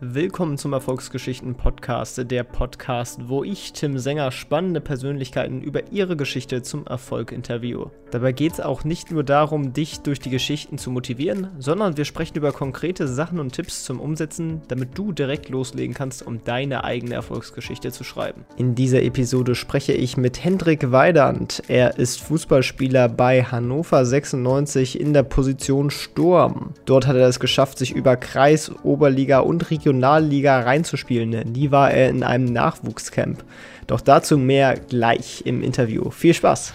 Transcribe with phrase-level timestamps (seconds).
[0.00, 6.62] Willkommen zum Erfolgsgeschichten Podcast, der Podcast, wo ich, Tim Sänger, spannende Persönlichkeiten über ihre Geschichte
[6.62, 7.90] zum Erfolg interviewe.
[8.12, 12.04] Dabei geht es auch nicht nur darum, dich durch die Geschichten zu motivieren, sondern wir
[12.04, 16.84] sprechen über konkrete Sachen und Tipps zum Umsetzen, damit du direkt loslegen kannst, um deine
[16.84, 18.44] eigene Erfolgsgeschichte zu schreiben.
[18.56, 21.64] In dieser Episode spreche ich mit Hendrik Weidand.
[21.66, 26.72] Er ist Fußballspieler bei Hannover 96 in der Position Sturm.
[26.84, 31.50] Dort hat er es geschafft, sich über Kreis, Oberliga und Region Regionalliga reinzuspielen.
[31.52, 33.42] Nie war er in einem Nachwuchscamp.
[33.86, 36.10] Doch dazu mehr gleich im Interview.
[36.10, 36.74] Viel Spaß!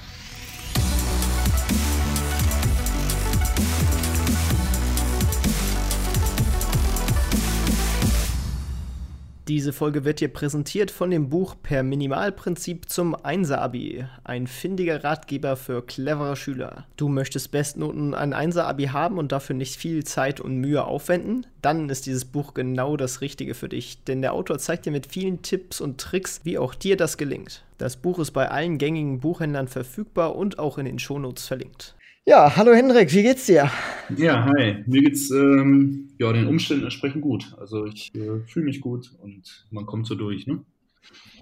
[9.50, 14.06] Diese Folge wird dir präsentiert von dem Buch Per Minimalprinzip zum Einser-Abi.
[14.24, 16.86] Ein findiger Ratgeber für clevere Schüler.
[16.96, 21.46] Du möchtest Bestnoten ein Einser-Abi haben und dafür nicht viel Zeit und Mühe aufwenden?
[21.62, 25.08] Dann ist dieses Buch genau das Richtige für dich, denn der Autor zeigt dir mit
[25.08, 27.66] vielen Tipps und Tricks, wie auch dir das gelingt.
[27.78, 31.96] Das Buch ist bei allen gängigen Buchhändlern verfügbar und auch in den Shownotes verlinkt.
[32.26, 33.70] Ja, hallo Hendrik, wie geht's dir?
[34.16, 34.82] Ja, hi.
[34.86, 37.54] Mir geht's ähm, ja, den Umständen entsprechend gut.
[37.60, 40.64] Also ich äh, fühle mich gut und man kommt so durch, ne?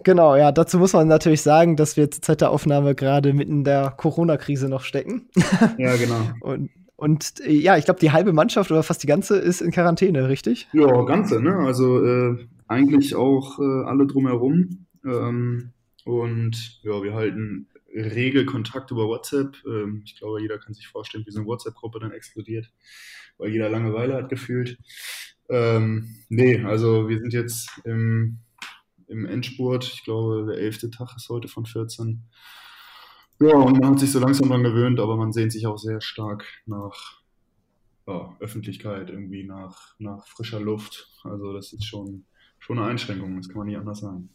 [0.03, 3.57] Genau, ja, dazu muss man natürlich sagen, dass wir zur Zeit der Aufnahme gerade mitten
[3.57, 5.29] in der Corona-Krise noch stecken.
[5.77, 6.31] Ja, genau.
[6.41, 9.69] und, und äh, ja, ich glaube, die halbe Mannschaft oder fast die ganze ist in
[9.69, 10.67] Quarantäne, richtig?
[10.73, 11.57] Ja, ganze, ne?
[11.57, 14.87] Also äh, eigentlich auch äh, alle drumherum.
[15.05, 15.73] Ähm,
[16.05, 19.57] und ja, wir halten Regelkontakt über WhatsApp.
[19.65, 22.71] Ähm, ich glaube, jeder kann sich vorstellen, wie so eine WhatsApp-Gruppe dann explodiert,
[23.37, 24.77] weil jeder Langeweile hat gefühlt.
[25.49, 28.39] Ähm, nee, also wir sind jetzt im,
[29.07, 29.83] im Endspurt.
[29.83, 32.23] Ich glaube, der elfte Tag ist heute von 14.
[33.41, 35.99] Ja, und man hat sich so langsam dran gewöhnt, aber man sehnt sich auch sehr
[35.99, 37.21] stark nach
[38.07, 41.09] ja, Öffentlichkeit, irgendwie nach, nach frischer Luft.
[41.23, 42.25] Also das ist schon,
[42.59, 44.29] schon eine Einschränkung, das kann man nicht anders sagen.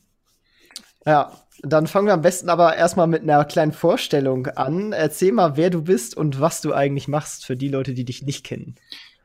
[1.06, 4.92] Ja, dann fangen wir am besten aber erstmal mit einer kleinen Vorstellung an.
[4.92, 8.22] Erzähl mal, wer du bist und was du eigentlich machst für die Leute, die dich
[8.22, 8.74] nicht kennen.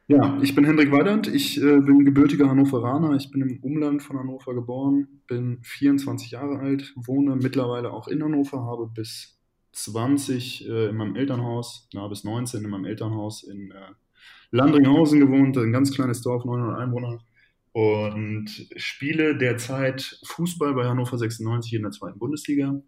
[0.07, 1.28] Ja, ich bin Hendrik Weidand.
[1.28, 3.16] Ich äh, bin gebürtiger Hannoveraner.
[3.16, 8.23] Ich bin im Umland von Hannover geboren, bin 24 Jahre alt, wohne mittlerweile auch in
[8.23, 9.39] Hannover, habe bis
[9.72, 13.75] 20 äh, in meinem Elternhaus, na, bis 19 in meinem Elternhaus in äh,
[14.51, 17.19] Landringhausen gewohnt, ein ganz kleines Dorf, 900 Einwohner
[17.73, 22.81] und spiele derzeit Fußball bei Hannover 96 in der zweiten Bundesliga.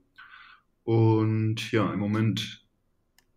[0.84, 2.66] Und ja, im Moment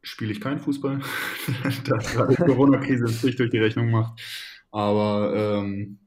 [0.02, 1.00] spiele ich keinen Fußball,
[1.84, 4.20] da die Corona-Krise einen Strich durch die Rechnung macht.
[4.70, 5.98] Aber ähm,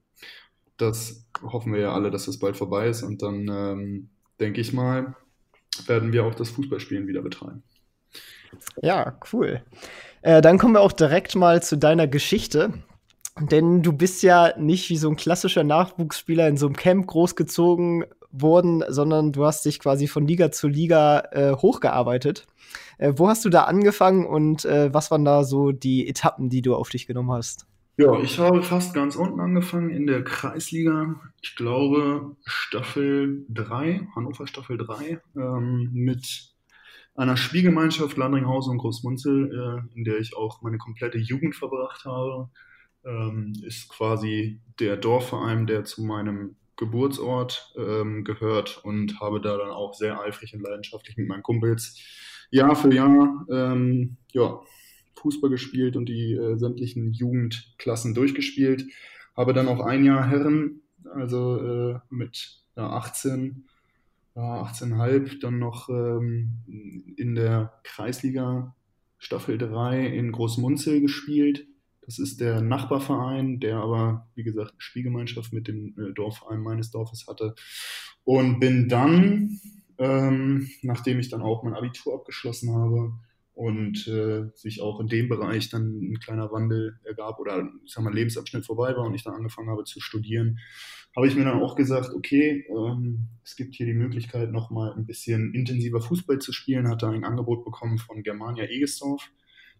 [0.77, 3.03] das hoffen wir ja alle, dass das bald vorbei ist.
[3.03, 5.15] Und dann ähm, denke ich mal,
[5.85, 7.63] werden wir auch das Fußballspielen wieder betreiben.
[8.81, 9.61] Ja, cool.
[10.21, 12.73] Äh, dann kommen wir auch direkt mal zu deiner Geschichte.
[13.39, 18.05] Denn du bist ja nicht wie so ein klassischer Nachwuchsspieler in so einem Camp großgezogen
[18.31, 22.45] worden, sondern du hast dich quasi von Liga zu Liga äh, hochgearbeitet.
[22.97, 26.61] Äh, wo hast du da angefangen und äh, was waren da so die Etappen, die
[26.61, 27.65] du auf dich genommen hast?
[27.97, 31.15] Ja, ich habe fast ganz unten angefangen in der Kreisliga.
[31.41, 36.53] Ich glaube Staffel 3, Hannover Staffel 3, ähm, mit
[37.15, 42.49] einer Spielgemeinschaft Landringhausen und Großmunzel, äh, in der ich auch meine komplette Jugend verbracht habe
[43.05, 49.69] ähm, ist quasi der Dorfverein, der zu meinem Geburtsort ähm, gehört und habe da dann
[49.69, 51.99] auch sehr eifrig und leidenschaftlich mit meinen Kumpels
[52.51, 54.61] Jahr für Jahr ähm, ja,
[55.15, 58.85] Fußball gespielt und die äh, sämtlichen Jugendklassen durchgespielt.
[59.35, 60.81] Habe dann auch ein Jahr Herren,
[61.13, 63.65] also äh, mit ja, 18,
[64.35, 68.73] ja, 18,5, dann noch ähm, in der Kreisliga
[69.17, 71.67] Staffel 3 in Großmunzel gespielt
[72.09, 76.89] das ist der Nachbarverein, der aber, wie gesagt, eine Spielgemeinschaft mit dem äh, Dorfverein meines
[76.89, 77.53] Dorfes hatte.
[78.23, 79.59] Und bin dann,
[79.99, 83.13] ähm, nachdem ich dann auch mein Abitur abgeschlossen habe
[83.53, 88.03] und äh, sich auch in dem Bereich dann ein kleiner Wandel ergab oder ich sag
[88.03, 90.57] mal, Lebensabschnitt vorbei war und ich dann angefangen habe zu studieren,
[91.15, 95.05] habe ich mir dann auch gesagt, okay, ähm, es gibt hier die Möglichkeit, nochmal ein
[95.05, 99.29] bisschen intensiver Fußball zu spielen, hatte ein Angebot bekommen von Germania Egesdorf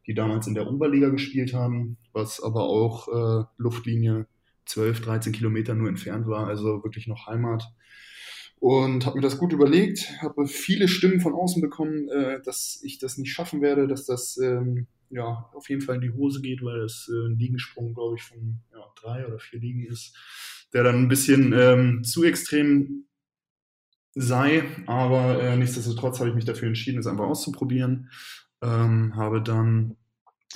[0.08, 4.28] die damals in der Oberliga gespielt haben, was aber auch äh, Luftlinie
[4.66, 7.64] 12, 13 Kilometer nur entfernt war, also wirklich noch Heimat.
[8.60, 13.00] Und habe mir das gut überlegt, habe viele Stimmen von außen bekommen, äh, dass ich
[13.00, 16.62] das nicht schaffen werde, dass das ähm, ja auf jeden Fall in die Hose geht,
[16.62, 20.14] weil das äh, ein Liegensprung, glaube ich, von ja, drei oder vier Ligen ist,
[20.74, 23.06] der dann ein bisschen ähm, zu extrem
[24.14, 24.64] sei.
[24.88, 28.10] Aber äh, nichtsdestotrotz habe ich mich dafür entschieden, es einfach auszuprobieren.
[28.62, 29.96] Ähm, habe dann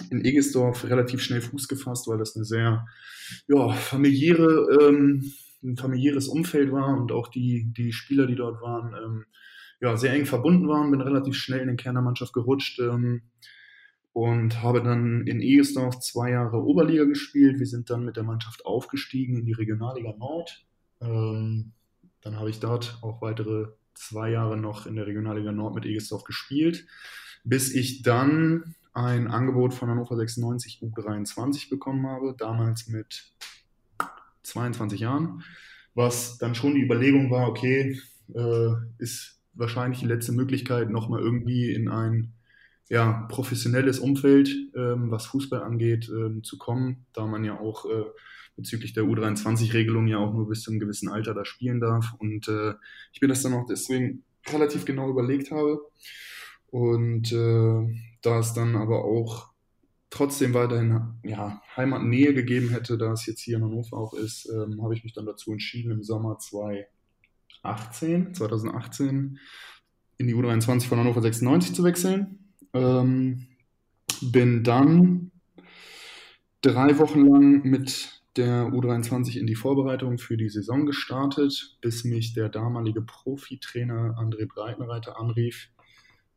[0.09, 2.85] in Egesdorf relativ schnell Fuß gefasst, weil das eine sehr
[3.47, 5.33] ja, familiäre ähm,
[5.63, 9.25] ein familiäres Umfeld war und auch die, die Spieler, die dort waren, ähm,
[9.81, 10.91] ja, sehr eng verbunden waren.
[10.91, 13.23] Bin relativ schnell in den Kern der Mannschaft gerutscht ähm,
[14.11, 17.59] und habe dann in Egesdorf zwei Jahre Oberliga gespielt.
[17.59, 20.65] Wir sind dann mit der Mannschaft aufgestiegen in die Regionalliga Nord.
[21.01, 21.71] Ähm,
[22.21, 26.23] dann habe ich dort auch weitere zwei Jahre noch in der Regionalliga Nord mit Egesdorf
[26.23, 26.85] gespielt,
[27.43, 33.33] bis ich dann ein Angebot von Hannover 96 U23 bekommen habe, damals mit
[34.43, 35.43] 22 Jahren,
[35.95, 37.99] was dann schon die Überlegung war, okay,
[38.33, 42.33] äh, ist wahrscheinlich die letzte Möglichkeit, nochmal irgendwie in ein
[42.89, 48.05] ja, professionelles Umfeld, ähm, was Fußball angeht, ähm, zu kommen, da man ja auch äh,
[48.55, 52.13] bezüglich der U23-Regelung ja auch nur bis zu einem gewissen Alter da spielen darf.
[52.19, 52.73] Und äh,
[53.11, 55.79] ich mir das dann auch deswegen relativ genau überlegt habe.
[56.73, 57.85] Und äh,
[58.23, 59.51] da es dann aber auch
[60.09, 64.81] trotzdem weiterhin ja, Heimatnähe gegeben hätte, da es jetzt hier in Hannover auch ist, ähm,
[64.81, 69.37] habe ich mich dann dazu entschieden, im Sommer 2018, 2018
[70.17, 72.39] in die U23 von Hannover 96 zu wechseln.
[72.73, 73.45] Ähm,
[74.23, 75.29] bin dann
[76.61, 82.33] drei Wochen lang mit der U23 in die Vorbereitung für die Saison gestartet, bis mich
[82.33, 85.69] der damalige Profitrainer André Breitenreiter anrief,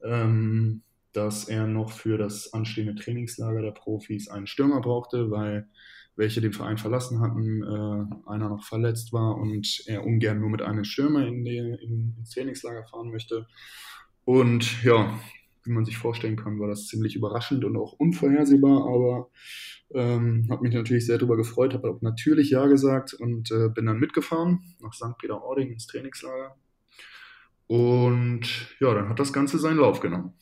[0.02, 0.82] ähm,
[1.12, 5.68] dass er noch für das anstehende Trainingslager der Profis einen Stürmer brauchte, weil
[6.16, 10.62] welche den Verein verlassen hatten, äh, einer noch verletzt war und er ungern nur mit
[10.62, 13.46] einem Stürmer in die, in, ins Trainingslager fahren möchte.
[14.24, 15.18] Und ja,
[15.64, 19.30] wie man sich vorstellen kann, war das ziemlich überraschend und auch unvorhersehbar, aber
[19.94, 23.98] ähm, habe mich natürlich sehr darüber gefreut, habe natürlich Ja gesagt und äh, bin dann
[23.98, 25.18] mitgefahren nach St.
[25.18, 26.56] Peter-Ording ins Trainingslager.
[27.66, 30.34] Und ja, dann hat das Ganze seinen Lauf genommen.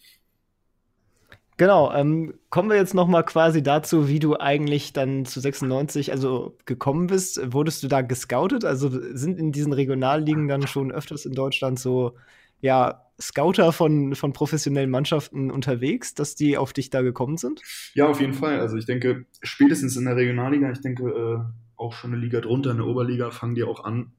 [1.56, 6.10] Genau, ähm, kommen wir jetzt noch mal quasi dazu, wie du eigentlich dann zu 96
[6.10, 7.52] also gekommen bist.
[7.52, 8.64] Wurdest du da gescoutet?
[8.64, 12.16] Also sind in diesen Regionalligen dann schon öfters in Deutschland so
[12.60, 17.60] ja, Scouter von, von professionellen Mannschaften unterwegs, dass die auf dich da gekommen sind?
[17.94, 18.58] Ja, auf jeden Fall.
[18.58, 21.38] Also ich denke, spätestens in der Regionalliga, ich denke äh,
[21.76, 24.12] auch schon eine Liga drunter, in der Oberliga, fangen die auch an,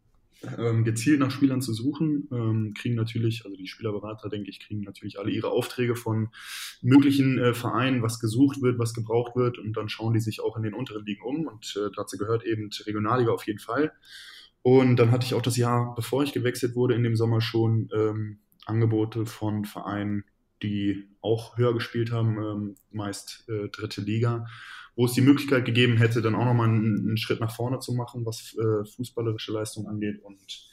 [0.58, 4.82] ähm, gezielt nach Spielern zu suchen, ähm, kriegen natürlich, also die Spielerberater, denke ich, kriegen
[4.82, 6.30] natürlich alle ihre Aufträge von
[6.82, 10.58] möglichen äh, Vereinen, was gesucht wird, was gebraucht wird und dann schauen die sich auch
[10.58, 13.92] in den unteren Ligen um und äh, dazu gehört eben Regionalliga auf jeden Fall.
[14.62, 17.90] Und dann hatte ich auch das Jahr, bevor ich gewechselt wurde, in dem Sommer schon
[17.94, 20.24] ähm, Angebote von Vereinen,
[20.64, 24.48] die auch höher gespielt haben, ähm, meist äh, dritte Liga,
[24.96, 27.94] wo es die Möglichkeit gegeben hätte, dann auch nochmal einen, einen Schritt nach vorne zu
[27.94, 30.22] machen, was äh, fußballerische Leistung angeht.
[30.24, 30.70] Und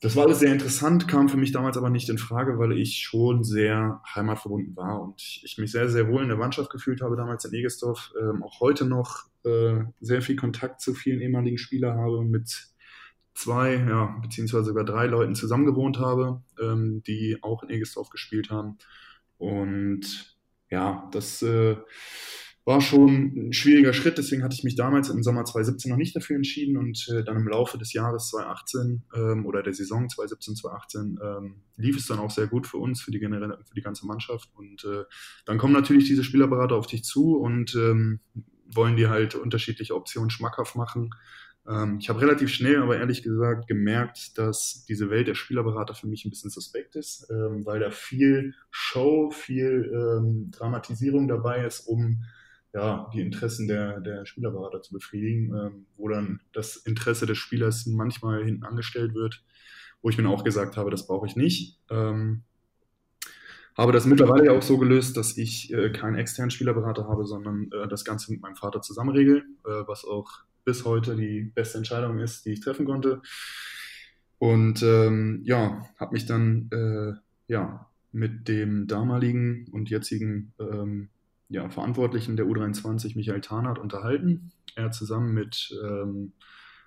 [0.00, 2.98] das war alles sehr interessant, kam für mich damals aber nicht in Frage, weil ich
[2.98, 7.16] schon sehr heimatverbunden war und ich mich sehr, sehr wohl in der Mannschaft gefühlt habe,
[7.16, 8.12] damals in Egestorf.
[8.20, 12.74] Ähm, auch heute noch äh, sehr viel Kontakt zu vielen ehemaligen Spielern habe, mit
[13.32, 18.50] zwei, ja, beziehungsweise sogar drei Leuten zusammen gewohnt habe, ähm, die auch in Egestorf gespielt
[18.50, 18.76] haben.
[19.38, 20.36] Und
[20.70, 21.76] ja, das äh,
[22.66, 26.16] war schon ein schwieriger Schritt, deswegen hatte ich mich damals im Sommer 2017 noch nicht
[26.16, 30.56] dafür entschieden und äh, dann im Laufe des Jahres 2018 ähm, oder der Saison 2017,
[30.56, 33.82] 2018 ähm, lief es dann auch sehr gut für uns, für die generelle, für die
[33.82, 35.04] ganze Mannschaft und äh,
[35.44, 38.20] dann kommen natürlich diese Spielerberater auf dich zu und ähm,
[38.66, 41.10] wollen dir halt unterschiedliche Optionen schmackhaft machen.
[41.68, 46.06] Ähm, ich habe relativ schnell, aber ehrlich gesagt, gemerkt, dass diese Welt der Spielerberater für
[46.06, 51.80] mich ein bisschen suspekt ist, ähm, weil da viel Show, viel ähm, Dramatisierung dabei ist,
[51.80, 52.24] um
[52.74, 57.86] ja, die Interessen der, der Spielerberater zu befriedigen, ähm, wo dann das Interesse des Spielers
[57.86, 59.44] manchmal hinten angestellt wird,
[60.02, 61.78] wo ich mir auch gesagt habe, das brauche ich nicht.
[61.88, 62.42] Ähm,
[63.76, 67.88] habe das mittlerweile auch so gelöst, dass ich äh, keinen externen Spielerberater habe, sondern äh,
[67.88, 70.30] das Ganze mit meinem Vater zusammen regel, äh, was auch
[70.64, 73.22] bis heute die beste Entscheidung ist, die ich treffen konnte.
[74.38, 77.12] Und ähm, ja, habe mich dann äh,
[77.46, 81.08] ja, mit dem damaligen und jetzigen ähm,
[81.48, 84.52] ja, Verantwortlichen der U23, Michael Tarnath, unterhalten.
[84.76, 86.32] Er zusammen mit ähm,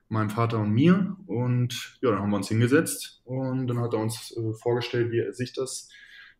[0.09, 1.15] meinem Vater und mir.
[1.25, 5.19] Und ja, dann haben wir uns hingesetzt und dann hat er uns äh, vorgestellt, wie
[5.19, 5.89] er sich das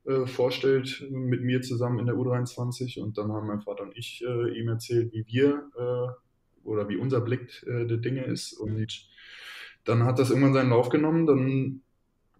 [0.05, 2.99] äh, vorstellt, mit mir zusammen in der U23.
[3.01, 6.97] Und dann haben mein Vater und ich äh, ihm erzählt, wie wir äh, oder wie
[6.97, 8.53] unser Blick äh, der Dinge ist.
[8.53, 8.87] Und
[9.85, 11.25] dann hat das irgendwann seinen Lauf genommen.
[11.27, 11.81] Dann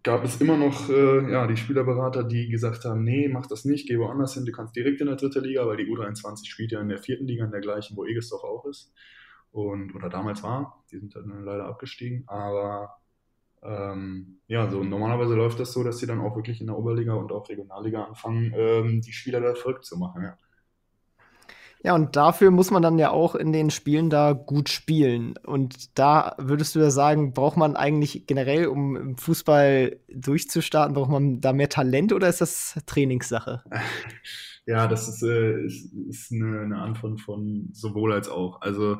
[0.02, 3.88] gab es immer noch äh, ja, die Spielerberater, die gesagt haben, nee, mach das nicht,
[3.88, 6.80] geh woanders hin, du kannst direkt in der dritten Liga, weil die U23 spielt ja
[6.80, 8.92] in der vierten Liga, in der gleichen, wo Egestorf auch ist.
[9.50, 12.98] Und, oder damals war, die sind dann leider abgestiegen, aber
[13.62, 17.14] ähm, ja, so normalerweise läuft das so, dass sie dann auch wirklich in der Oberliga
[17.14, 20.36] und auch Regionalliga anfangen, ähm, die Spieler da verrückt zu machen, ja.
[21.84, 25.34] Ja, und dafür muss man dann ja auch in den Spielen da gut spielen.
[25.44, 31.10] Und da würdest du ja sagen, braucht man eigentlich generell, um im Fußball durchzustarten, braucht
[31.10, 33.62] man da mehr Talent oder ist das Trainingssache?
[34.66, 38.60] Ja, das ist, äh, ist, ist eine, eine, Antwort von sowohl als auch.
[38.60, 38.98] Also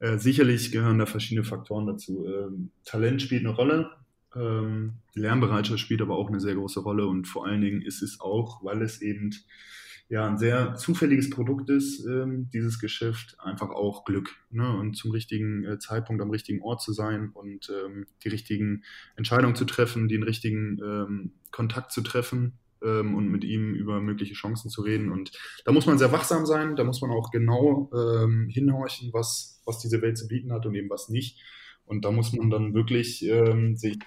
[0.00, 2.26] äh, sicherlich gehören da verschiedene Faktoren dazu.
[2.26, 3.88] Ähm, Talent spielt eine Rolle,
[4.34, 8.20] ähm, Lernbereitschaft spielt aber auch eine sehr große Rolle und vor allen Dingen ist es
[8.20, 9.30] auch, weil es eben
[10.08, 14.30] ja ein sehr zufälliges Produkt ist, ähm, dieses Geschäft, einfach auch Glück.
[14.50, 14.76] Ne?
[14.76, 18.84] Und zum richtigen äh, Zeitpunkt am richtigen Ort zu sein und ähm, die richtigen
[19.16, 24.34] Entscheidungen zu treffen, den richtigen ähm, Kontakt zu treffen ähm, und mit ihm über mögliche
[24.34, 25.10] Chancen zu reden.
[25.10, 25.32] Und
[25.64, 29.80] da muss man sehr wachsam sein, da muss man auch genau ähm, hinhorchen, was, was
[29.80, 31.40] diese Welt zu bieten hat und eben was nicht.
[31.84, 33.98] Und da muss man dann wirklich ähm, sich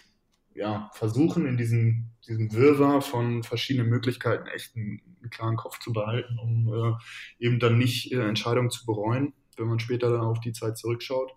[0.54, 5.94] ja, versuchen, in diesem, diesem Wirrwarr von verschiedenen Möglichkeiten echt einen, einen klaren Kopf zu
[5.94, 10.40] behalten, um äh, eben dann nicht äh, Entscheidungen zu bereuen, wenn man später dann auf
[10.40, 11.32] die Zeit zurückschaut.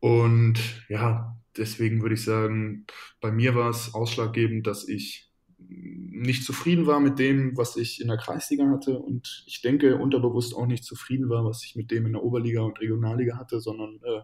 [0.00, 2.86] Und ja, deswegen würde ich sagen,
[3.20, 5.30] bei mir war es ausschlaggebend, dass ich
[5.68, 10.54] nicht zufrieden war mit dem, was ich in der Kreisliga hatte und ich denke unterbewusst
[10.54, 14.00] auch nicht zufrieden war, was ich mit dem in der Oberliga und Regionalliga hatte, sondern
[14.04, 14.20] äh,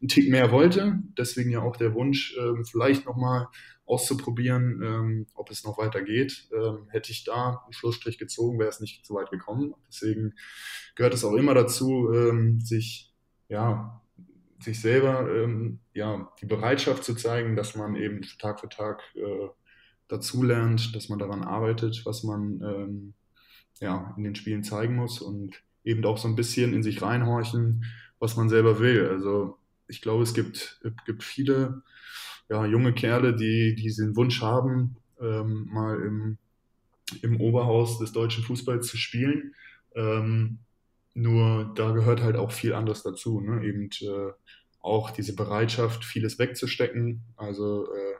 [0.00, 0.98] einen Tick mehr wollte.
[1.18, 3.48] Deswegen ja auch der Wunsch, äh, vielleicht nochmal
[3.86, 6.48] auszuprobieren, ähm, ob es noch weiter geht.
[6.52, 9.74] Ähm, hätte ich da einen Schlussstrich gezogen, wäre es nicht so weit gekommen.
[9.88, 10.34] Deswegen
[10.94, 13.12] gehört es auch immer dazu, ähm, sich
[13.48, 14.00] ja
[14.60, 19.48] sich selber ähm, ja die Bereitschaft zu zeigen, dass man eben Tag für Tag äh,
[20.08, 23.14] dazulernt, dass man daran arbeitet, was man ähm,
[23.80, 27.84] ja, in den Spielen zeigen muss und eben auch so ein bisschen in sich reinhorchen,
[28.18, 29.08] was man selber will.
[29.08, 29.58] Also
[29.88, 31.82] ich glaube, es gibt, gibt viele
[32.48, 36.38] ja, junge Kerle, die, diesen Wunsch haben, ähm, mal im,
[37.22, 39.54] im Oberhaus des deutschen Fußballs zu spielen.
[39.94, 40.58] Ähm,
[41.14, 43.40] nur da gehört halt auch viel anderes dazu.
[43.40, 43.64] Ne?
[43.64, 44.32] Eben äh,
[44.80, 47.22] auch diese Bereitschaft, vieles wegzustecken.
[47.36, 48.13] Also äh,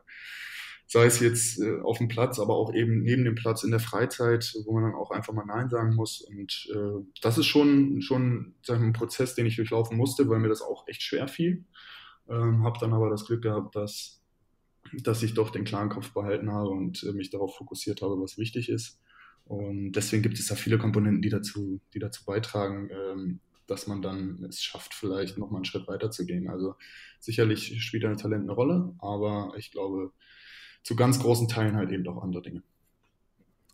[0.87, 3.81] sei es jetzt äh, auf dem Platz, aber auch eben neben dem Platz in der
[3.81, 6.21] Freizeit, wo man dann auch einfach mal Nein sagen muss.
[6.21, 10.29] Und äh, das ist schon, schon sag ich mal, ein Prozess, den ich durchlaufen musste,
[10.29, 11.65] weil mir das auch echt schwer fiel.
[12.29, 14.23] Ähm, habe dann aber das Glück gehabt, dass,
[15.03, 18.39] dass ich doch den klaren Kopf behalten habe und äh, mich darauf fokussiert habe, was
[18.39, 19.01] wichtig ist.
[19.47, 24.03] Und deswegen gibt es da viele Komponenten, die dazu, die dazu beitragen, ähm, dass man
[24.03, 26.49] dann es schafft, vielleicht nochmal einen Schritt weiter zu gehen.
[26.49, 26.75] Also
[27.19, 30.13] sicherlich spielt ein Talent eine Rolle, aber ich glaube,
[30.85, 32.63] zu ganz großen Teilen halt eben auch andere Dinge.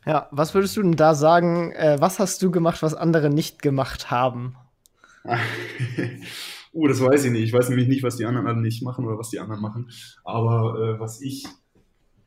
[0.07, 3.61] Ja, was würdest du denn da sagen, äh, was hast du gemacht, was andere nicht
[3.61, 4.57] gemacht haben?
[6.73, 7.43] uh, das weiß ich nicht.
[7.43, 9.91] Ich weiß nämlich nicht, was die anderen alle nicht machen oder was die anderen machen.
[10.25, 11.47] Aber äh, was ich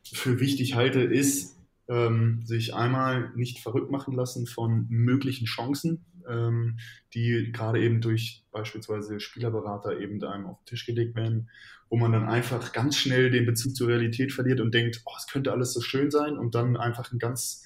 [0.04, 6.78] für wichtig halte, ist, ähm, sich einmal nicht verrückt machen lassen von möglichen Chancen, ähm,
[7.13, 11.50] die gerade eben durch beispielsweise Spielerberater eben einem auf den Tisch gelegt werden,
[11.94, 15.28] wo man dann einfach ganz schnell den Bezug zur Realität verliert und denkt, oh, es
[15.28, 17.64] könnte alles so schön sein und dann einfach einen ganz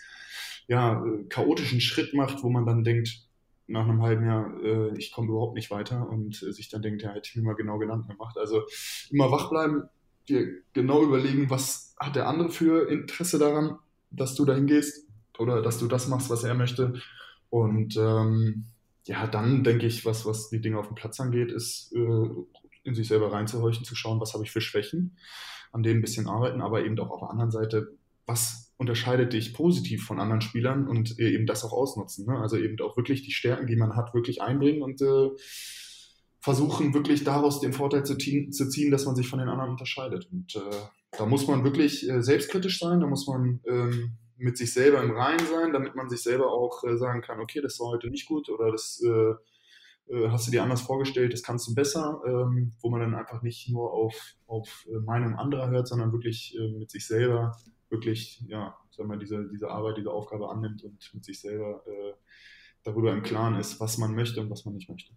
[0.67, 3.21] ja, chaotischen Schritt macht, wo man dann denkt,
[3.67, 7.03] nach einem halben Jahr, äh, ich komme überhaupt nicht weiter und äh, sich dann denkt,
[7.03, 8.37] ja, hätte ich mir mal genau Gedanken gemacht.
[8.37, 8.63] Also
[9.09, 9.83] immer wach bleiben,
[10.27, 13.77] dir genau überlegen, was hat der andere für Interesse daran,
[14.11, 15.07] dass du dahin gehst
[15.37, 17.01] oder dass du das machst, was er möchte
[17.49, 18.65] und ähm,
[19.05, 22.29] ja, dann denke ich, was, was die Dinge auf dem Platz angeht, ist äh,
[22.87, 25.17] in sich selber reinzuhorchen, zu schauen, was habe ich für Schwächen,
[25.71, 29.53] an denen ein bisschen arbeiten, aber eben auch auf der anderen Seite, was unterscheidet dich
[29.53, 32.25] positiv von anderen Spielern und äh, eben das auch ausnutzen.
[32.25, 32.39] Ne?
[32.39, 35.29] Also eben auch wirklich die Stärken, die man hat, wirklich einbringen und äh,
[36.39, 40.29] versuchen wirklich daraus den Vorteil zu, zu, ziehen, dass man sich von den anderen unterscheidet.
[40.31, 40.59] Und äh,
[41.17, 45.11] da muss man wirklich äh, selbstkritisch sein, da muss man ähm, mit sich selber im
[45.11, 48.27] Reinen sein, damit man sich selber auch äh, sagen kann, okay, das war heute nicht
[48.27, 49.03] gut oder das
[50.09, 53.41] äh, hast du dir anders vorgestellt, das kannst du besser, ähm, wo man dann einfach
[53.41, 57.57] nicht nur auf, auf äh, Meinung anderer hört, sondern wirklich äh, mit sich selber
[57.89, 62.13] wirklich, ja, sagen wir, diese, diese Arbeit, diese Aufgabe annimmt und mit sich selber äh,
[62.83, 65.13] darüber im Klaren ist, was man möchte und was man nicht möchte.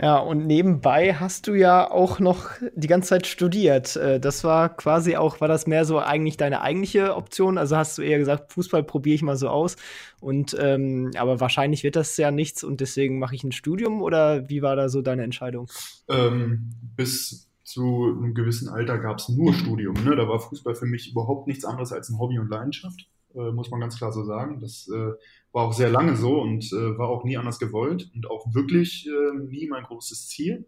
[0.00, 3.96] Ja, und nebenbei hast du ja auch noch die ganze Zeit studiert.
[3.96, 7.58] Äh, das war quasi auch, war das mehr so eigentlich deine eigentliche Option?
[7.58, 9.76] Also hast du eher gesagt, Fußball probiere ich mal so aus.
[10.20, 14.48] Und ähm, aber wahrscheinlich wird das ja nichts und deswegen mache ich ein Studium oder
[14.48, 15.68] wie war da so deine Entscheidung?
[16.08, 19.94] Ähm, bis zu einem gewissen Alter gab es nur Studium.
[20.04, 20.16] Ne?
[20.16, 23.70] Da war Fußball für mich überhaupt nichts anderes als ein Hobby und Leidenschaft, äh, muss
[23.70, 24.60] man ganz klar so sagen.
[24.60, 25.12] Das äh,
[25.54, 29.06] war auch sehr lange so und äh, war auch nie anders gewollt und auch wirklich
[29.06, 30.66] äh, nie mein großes Ziel.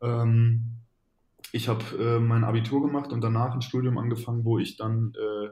[0.00, 0.76] Ähm,
[1.50, 5.48] ich habe äh, mein Abitur gemacht und danach ein Studium angefangen, wo ich dann äh,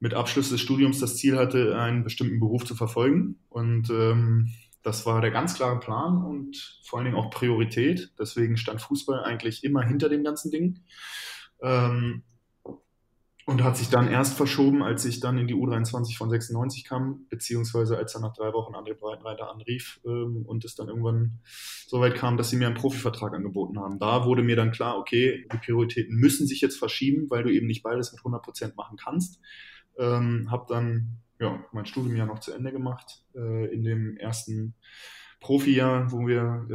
[0.00, 3.38] mit Abschluss des Studiums das Ziel hatte, einen bestimmten Beruf zu verfolgen.
[3.50, 4.50] Und ähm,
[4.82, 8.12] das war der ganz klare Plan und vor allen Dingen auch Priorität.
[8.18, 10.80] Deswegen stand Fußball eigentlich immer hinter dem ganzen Ding.
[11.62, 12.22] Ähm,
[13.46, 17.26] und hat sich dann erst verschoben, als ich dann in die U23 von 96 kam,
[17.28, 21.40] beziehungsweise als dann nach drei Wochen André Breitenreiter anrief ähm, und es dann irgendwann
[21.86, 23.98] so weit kam, dass sie mir einen Profivertrag angeboten haben.
[23.98, 27.66] Da wurde mir dann klar, okay, die Prioritäten müssen sich jetzt verschieben, weil du eben
[27.66, 29.40] nicht beides mit 100 Prozent machen kannst.
[29.98, 34.74] Ähm, habe dann ja, mein Studium ja noch zu Ende gemacht äh, in dem ersten
[35.40, 36.66] Profijahr, wo wir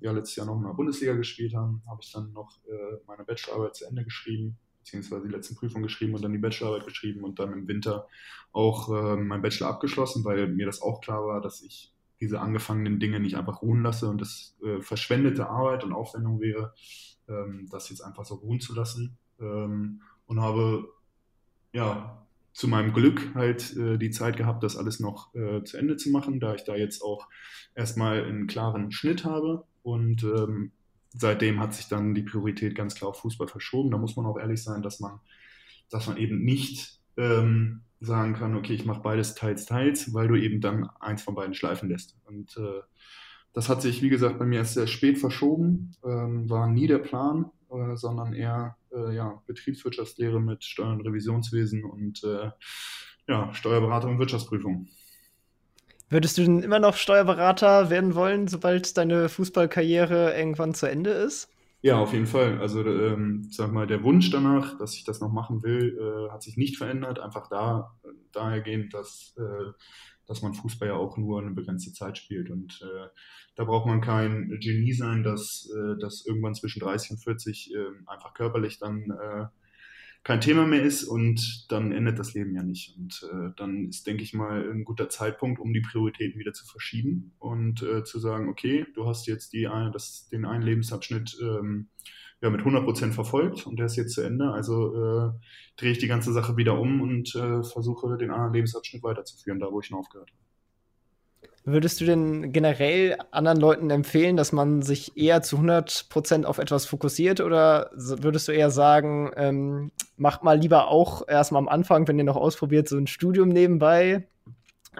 [0.00, 2.96] äh, ja letztes Jahr noch in der Bundesliga gespielt haben, habe ich dann noch äh,
[3.06, 7.24] meine Bachelorarbeit zu Ende geschrieben beziehungsweise die letzten Prüfungen geschrieben und dann die Bachelorarbeit geschrieben
[7.24, 8.06] und dann im Winter
[8.52, 13.00] auch äh, mein Bachelor abgeschlossen, weil mir das auch klar war, dass ich diese angefangenen
[13.00, 16.72] Dinge nicht einfach ruhen lasse und das äh, verschwendete Arbeit und Aufwendung wäre,
[17.28, 19.18] ähm, das jetzt einfach so ruhen zu lassen.
[19.40, 20.88] Ähm, und habe
[21.72, 25.96] ja zu meinem Glück halt äh, die Zeit gehabt, das alles noch äh, zu Ende
[25.96, 27.28] zu machen, da ich da jetzt auch
[27.74, 30.70] erstmal einen klaren Schnitt habe und ähm,
[31.16, 33.90] seitdem hat sich dann die Priorität ganz klar auf Fußball verschoben.
[33.90, 35.20] Da muss man auch ehrlich sein, dass man,
[35.90, 40.36] dass man eben nicht ähm, sagen kann, okay, ich mache beides teils, teils, weil du
[40.36, 42.16] eben dann eins von beiden schleifen lässt.
[42.24, 42.82] Und äh,
[43.52, 46.98] das hat sich, wie gesagt, bei mir erst sehr spät verschoben, ähm, war nie der
[46.98, 52.50] Plan, äh, sondern eher äh, ja, Betriebswirtschaftslehre mit Steuer- und Revisionswesen und äh,
[53.28, 54.88] ja, Steuerberatung und Wirtschaftsprüfung.
[56.08, 61.50] Würdest du denn immer noch Steuerberater werden wollen, sobald deine Fußballkarriere irgendwann zu Ende ist?
[61.82, 62.60] Ja, auf jeden Fall.
[62.60, 66.42] Also, ähm, sag mal, der Wunsch danach, dass ich das noch machen will, äh, hat
[66.42, 67.18] sich nicht verändert.
[67.18, 67.92] Einfach da,
[68.32, 69.72] dahergehend, dass, äh,
[70.26, 72.50] dass man Fußball ja auch nur eine begrenzte Zeit spielt.
[72.50, 73.08] Und äh,
[73.56, 77.78] da braucht man kein Genie sein, dass, äh, dass irgendwann zwischen 30 und 40 äh,
[78.06, 79.46] einfach körperlich dann äh,
[80.26, 82.96] kein Thema mehr ist und dann endet das Leben ja nicht.
[82.96, 86.66] Und äh, dann ist, denke ich mal, ein guter Zeitpunkt, um die Prioritäten wieder zu
[86.66, 91.90] verschieben und äh, zu sagen, okay, du hast jetzt die, das, den einen Lebensabschnitt ähm,
[92.40, 94.50] ja, mit 100% verfolgt und der ist jetzt zu Ende.
[94.50, 95.30] Also äh,
[95.76, 99.70] drehe ich die ganze Sache wieder um und äh, versuche den anderen Lebensabschnitt weiterzuführen, da
[99.70, 100.45] wo ich ihn aufgehört habe.
[101.68, 106.86] Würdest du denn generell anderen Leuten empfehlen, dass man sich eher zu 100% auf etwas
[106.86, 112.18] fokussiert oder würdest du eher sagen, ähm, macht mal lieber auch erstmal am Anfang, wenn
[112.18, 114.28] ihr noch ausprobiert, so ein Studium nebenbei,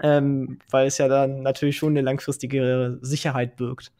[0.03, 3.93] ähm, weil es ja dann natürlich schon eine langfristige Sicherheit birgt?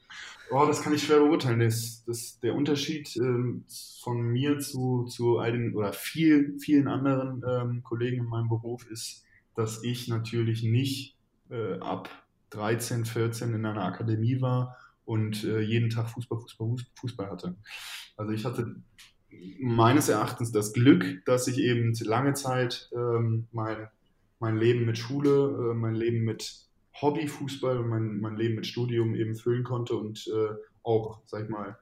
[0.52, 1.62] Oh, das kann ich schwer beurteilen.
[1.62, 3.64] Das, das, der Unterschied ähm,
[4.04, 9.24] von mir zu, zu all oder viel, vielen anderen ähm, Kollegen in meinem Beruf ist,
[9.56, 11.16] dass ich natürlich nicht
[11.50, 12.10] äh, ab
[12.52, 17.56] 13, 14 in einer Akademie war und äh, jeden Tag Fußball, Fußball, Fußball hatte.
[18.16, 18.76] Also ich hatte
[19.60, 23.88] meines Erachtens das Glück, dass ich eben lange Zeit ähm, mein,
[24.40, 26.68] mein Leben mit Schule, äh, mein Leben mit
[27.02, 31.50] Hobbyfußball und mein, mein Leben mit Studium eben füllen konnte und äh, auch, sag ich
[31.50, 31.78] mal,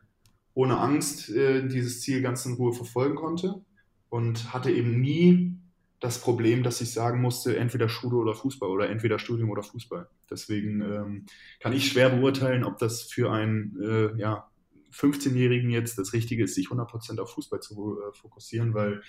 [0.53, 3.61] ohne Angst äh, dieses Ziel ganz in Ruhe verfolgen konnte
[4.09, 5.57] und hatte eben nie
[6.05, 10.07] das Problem, dass ich sagen musste, entweder Schule oder Fußball oder entweder Studium oder Fußball.
[10.29, 11.25] Deswegen ähm,
[11.59, 14.47] kann ich schwer beurteilen, ob das für einen äh, ja,
[14.93, 19.01] 15-Jährigen jetzt das Richtige ist, sich 100% auf Fußball zu äh, fokussieren, weil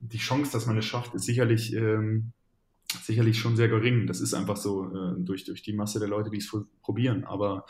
[0.00, 2.32] die Chance, dass man es schafft, ist sicherlich, ähm,
[3.02, 4.06] sicherlich schon sehr gering.
[4.06, 7.24] Das ist einfach so äh, durch, durch die Masse der Leute, die es probieren.
[7.24, 7.66] Aber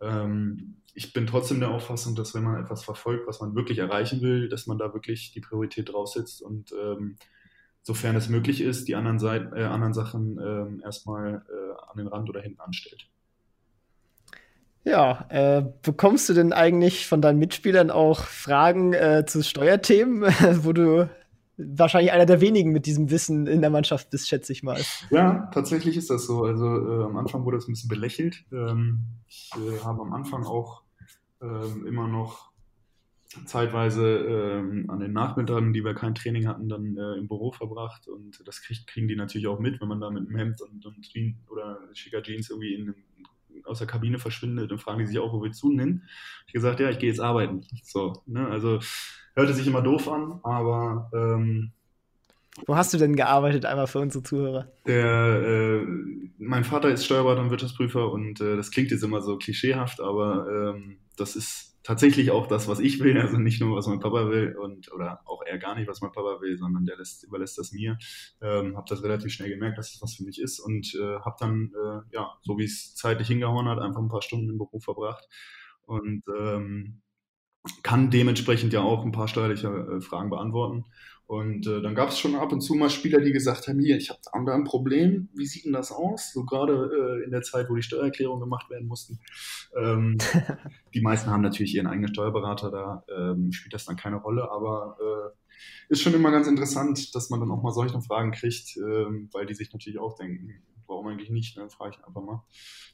[0.00, 4.22] ähm, ich bin trotzdem der Auffassung, dass wenn man etwas verfolgt, was man wirklich erreichen
[4.22, 7.16] will, dass man da wirklich die Priorität draufsetzt und ähm,
[7.84, 12.08] sofern es möglich ist, die anderen, Seite, äh, anderen Sachen äh, erstmal äh, an den
[12.08, 13.08] Rand oder hinten anstellt.
[14.84, 20.22] Ja, äh, bekommst du denn eigentlich von deinen Mitspielern auch Fragen äh, zu Steuerthemen,
[20.64, 21.08] wo du
[21.56, 24.80] wahrscheinlich einer der wenigen mit diesem Wissen in der Mannschaft bist, schätze ich mal.
[25.10, 26.44] Ja, tatsächlich ist das so.
[26.44, 28.44] Also äh, am Anfang wurde das ein bisschen belächelt.
[28.52, 30.82] Ähm, ich äh, habe am Anfang auch
[31.40, 32.50] ähm, immer noch
[33.46, 38.08] zeitweise ähm, an den Nachmittagen, die wir kein Training hatten, dann äh, im Büro verbracht
[38.08, 40.84] und das krieg, kriegen die natürlich auch mit, wenn man da mit einem Hemd und,
[40.84, 42.94] und Jean oder schicker Jeans irgendwie in,
[43.64, 46.08] aus der Kabine verschwindet und fragen die sich auch, wo wir zu nennen.
[46.46, 47.62] Ich gesagt, ja, ich gehe jetzt arbeiten.
[47.82, 48.48] So, ne?
[48.48, 48.80] Also
[49.34, 51.72] hörte sich immer doof an, aber ähm,
[52.66, 54.68] wo hast du denn gearbeitet, einmal für unsere Zuhörer?
[54.86, 55.86] Der, äh,
[56.38, 60.46] mein Vater ist Steuerberater und Wirtschaftsprüfer und äh, das klingt jetzt immer so klischeehaft, aber
[60.48, 64.28] ähm, das ist tatsächlich auch das, was ich will, also nicht nur, was mein Papa
[64.28, 67.58] will und oder auch eher gar nicht, was mein Papa will, sondern der lässt, überlässt
[67.58, 67.98] das mir.
[68.42, 71.36] Ähm, habe das relativ schnell gemerkt, dass das was für mich ist und äh, habe
[71.38, 74.82] dann, äh, ja, so wie es zeitlich hingehauen hat, einfach ein paar Stunden im Beruf
[74.82, 75.28] verbracht
[75.82, 77.02] und ähm,
[77.82, 80.84] kann dementsprechend ja auch ein paar steuerliche äh, Fragen beantworten.
[81.34, 83.96] Und äh, dann gab es schon ab und zu mal Spieler, die gesagt haben, hier,
[83.96, 86.32] ich habe da ein Problem, wie sieht denn das aus?
[86.32, 89.18] So gerade äh, in der Zeit, wo die Steuererklärungen gemacht werden mussten.
[89.76, 90.16] Ähm,
[90.94, 94.96] die meisten haben natürlich ihren eigenen Steuerberater, da ähm, spielt das dann keine Rolle, aber
[95.00, 95.54] äh,
[95.88, 99.46] ist schon immer ganz interessant, dass man dann auch mal solche Fragen kriegt, ähm, weil
[99.46, 102.44] die sich natürlich auch denken, warum eigentlich nicht, dann frage ich einfach mal.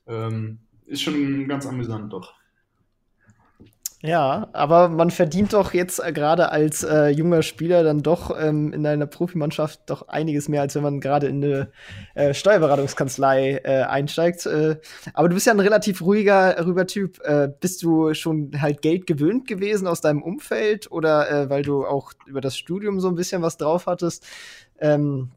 [0.07, 2.40] Ähm, ist schon ganz amüsant doch.
[4.03, 8.73] Ja, aber man verdient doch jetzt äh, gerade als äh, junger Spieler dann doch ähm,
[8.73, 11.71] in einer Profimannschaft doch einiges mehr, als wenn man gerade in eine
[12.15, 14.47] äh, Steuerberatungskanzlei äh, einsteigt.
[14.47, 14.77] Äh,
[15.13, 17.21] aber du bist ja ein relativ ruhiger, ruhiger Typ.
[17.25, 22.13] Äh, bist du schon halt Geld gewöhnt gewesen aus deinem Umfeld oder weil du auch
[22.27, 24.27] über das Studium so ein bisschen was drauf hattest?
[24.79, 25.31] Ähm,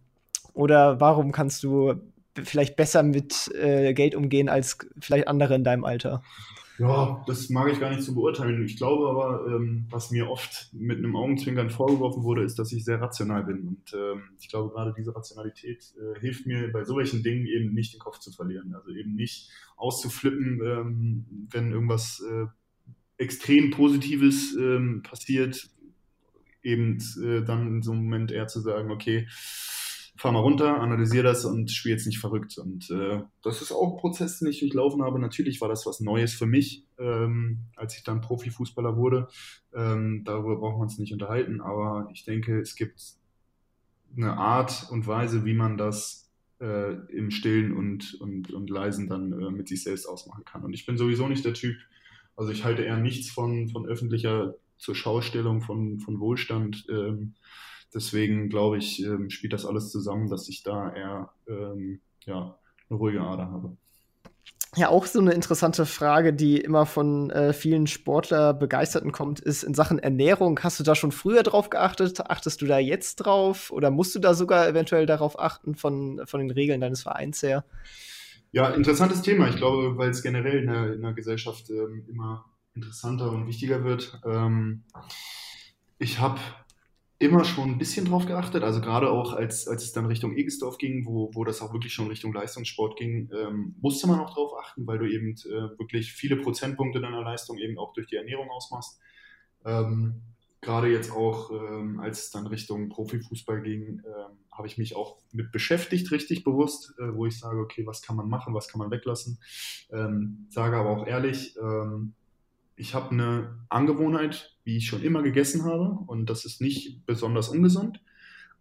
[0.54, 1.96] oder warum kannst du
[2.42, 6.22] vielleicht besser mit Geld umgehen als vielleicht andere in deinem Alter?
[6.80, 8.66] Ja, das mag ich gar nicht so beurteilen.
[8.66, 12.84] Ich glaube aber, ähm, was mir oft mit einem Augenzwinkern vorgeworfen wurde, ist, dass ich
[12.84, 13.68] sehr rational bin.
[13.68, 17.94] Und ähm, ich glaube, gerade diese Rationalität äh, hilft mir bei solchen Dingen eben nicht
[17.94, 18.74] den Kopf zu verlieren.
[18.74, 22.48] Also eben nicht auszuflippen, ähm, wenn irgendwas äh,
[23.18, 25.70] extrem Positives ähm, passiert,
[26.64, 29.28] eben äh, dann in so einem Moment eher zu sagen, okay,
[30.16, 32.58] fahr mal runter, analysiere das und spiel jetzt nicht verrückt.
[32.58, 35.20] Und äh, das ist auch ein Prozess, den ich durchlaufen habe.
[35.20, 39.28] Natürlich war das was Neues für mich, ähm, als ich dann Profifußballer wurde.
[39.74, 43.02] Ähm, darüber braucht man es nicht unterhalten, aber ich denke, es gibt
[44.16, 49.32] eine Art und Weise, wie man das äh, im Stillen und, und, und Leisen dann
[49.34, 50.64] äh, mit sich selbst ausmachen kann.
[50.64, 51.76] Und ich bin sowieso nicht der Typ,
[52.36, 56.86] also ich halte eher nichts von, von öffentlicher zur Schaustellung von, von Wohlstand.
[56.90, 57.36] Ähm,
[57.94, 62.58] deswegen glaube ich, ähm, spielt das alles zusammen, dass ich da eher ähm, ja,
[62.90, 63.78] eine ruhige Ader habe.
[64.76, 69.76] Ja, auch so eine interessante Frage, die immer von äh, vielen Sportler-Begeisterten kommt, ist in
[69.76, 70.60] Sachen Ernährung.
[70.64, 72.20] Hast du da schon früher drauf geachtet?
[72.22, 73.70] Achtest du da jetzt drauf?
[73.70, 77.66] Oder musst du da sogar eventuell darauf achten von, von den Regeln deines Vereins her?
[78.52, 79.48] Ja, interessantes Thema.
[79.48, 83.84] Ich glaube, weil es generell in der, in der Gesellschaft ähm, immer interessanter und wichtiger
[83.84, 84.20] wird.
[84.26, 84.86] Ähm,
[86.00, 86.40] ich habe
[87.24, 88.64] immer schon ein bisschen drauf geachtet.
[88.64, 91.94] Also gerade auch als, als es dann Richtung Egesdorf ging, wo, wo das auch wirklich
[91.94, 96.14] schon Richtung Leistungssport ging, ähm, musste man auch drauf achten, weil du eben äh, wirklich
[96.14, 99.00] viele Prozentpunkte deiner Leistung eben auch durch die Ernährung ausmachst.
[99.66, 100.22] Ähm,
[100.62, 105.18] gerade jetzt auch, ähm, als es dann Richtung Profifußball ging, ähm, habe ich mich auch
[105.32, 108.80] mit beschäftigt, richtig bewusst, äh, wo ich sage, okay, was kann man machen, was kann
[108.80, 109.40] man weglassen.
[109.92, 112.14] Ähm, sage aber auch ehrlich, ähm,
[112.76, 117.50] ich habe eine Angewohnheit, wie ich schon immer gegessen habe, und das ist nicht besonders
[117.50, 118.02] ungesund,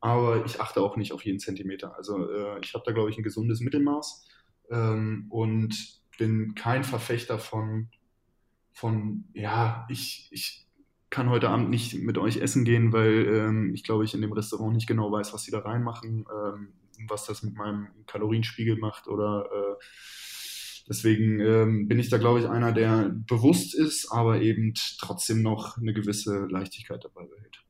[0.01, 1.97] aber ich achte auch nicht auf jeden Zentimeter.
[1.97, 4.29] Also äh, ich habe da, glaube ich, ein gesundes Mittelmaß
[4.71, 7.89] ähm, und bin kein Verfechter von,
[8.73, 10.67] von ja, ich, ich
[11.09, 14.33] kann heute Abend nicht mit euch essen gehen, weil ähm, ich glaube, ich in dem
[14.33, 16.73] Restaurant nicht genau weiß, was sie da reinmachen, ähm,
[17.09, 19.85] was das mit meinem Kalorienspiegel macht oder äh,
[20.89, 25.79] Deswegen ähm, bin ich da, glaube ich, einer, der bewusst ist, aber eben trotzdem noch
[25.79, 27.63] eine gewisse Leichtigkeit dabei behält.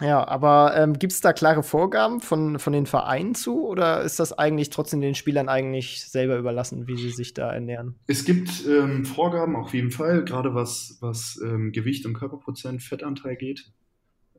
[0.00, 4.18] Ja, aber ähm, gibt es da klare Vorgaben von, von den Vereinen zu oder ist
[4.18, 7.96] das eigentlich trotzdem den Spielern eigentlich selber überlassen, wie sie sich da ernähren?
[8.06, 13.36] Es gibt ähm, Vorgaben auf jeden Fall, gerade was, was ähm, Gewicht und Körperprozent, Fettanteil
[13.36, 13.70] geht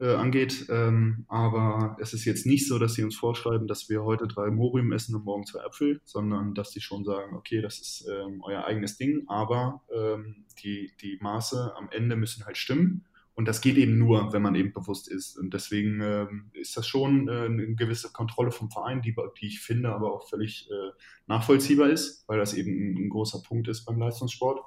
[0.02, 0.66] äh, angeht.
[0.70, 4.50] Ähm, aber es ist jetzt nicht so, dass sie uns vorschreiben, dass wir heute drei
[4.50, 8.42] Morium essen und morgen zwei Äpfel, sondern dass sie schon sagen, okay, das ist ähm,
[8.44, 13.06] euer eigenes Ding, aber ähm, die, die Maße am Ende müssen halt stimmen.
[13.34, 15.38] Und das geht eben nur, wenn man eben bewusst ist.
[15.38, 19.62] Und deswegen ähm, ist das schon äh, eine gewisse Kontrolle vom Verein, die, die ich
[19.62, 20.92] finde aber auch völlig äh,
[21.28, 24.60] nachvollziehbar ist, weil das eben ein, ein großer Punkt ist beim Leistungssport.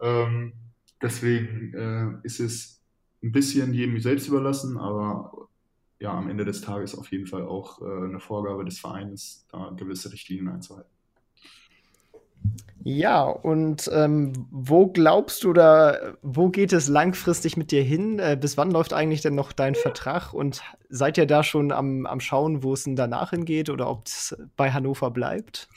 [0.00, 0.52] Ähm,
[1.02, 2.75] deswegen äh, ist es
[3.22, 5.48] ein bisschen jedem selbst überlassen, aber
[5.98, 9.70] ja, am Ende des Tages auf jeden Fall auch äh, eine Vorgabe des Vereins, da
[9.76, 10.90] gewisse Richtlinien einzuhalten.
[12.88, 18.20] Ja, und ähm, wo glaubst du oder wo geht es langfristig mit dir hin?
[18.20, 20.32] Äh, bis wann läuft eigentlich denn noch dein Vertrag?
[20.32, 24.06] Und seid ihr da schon am, am Schauen, wo es denn danach hingeht oder ob
[24.06, 25.68] es bei Hannover bleibt?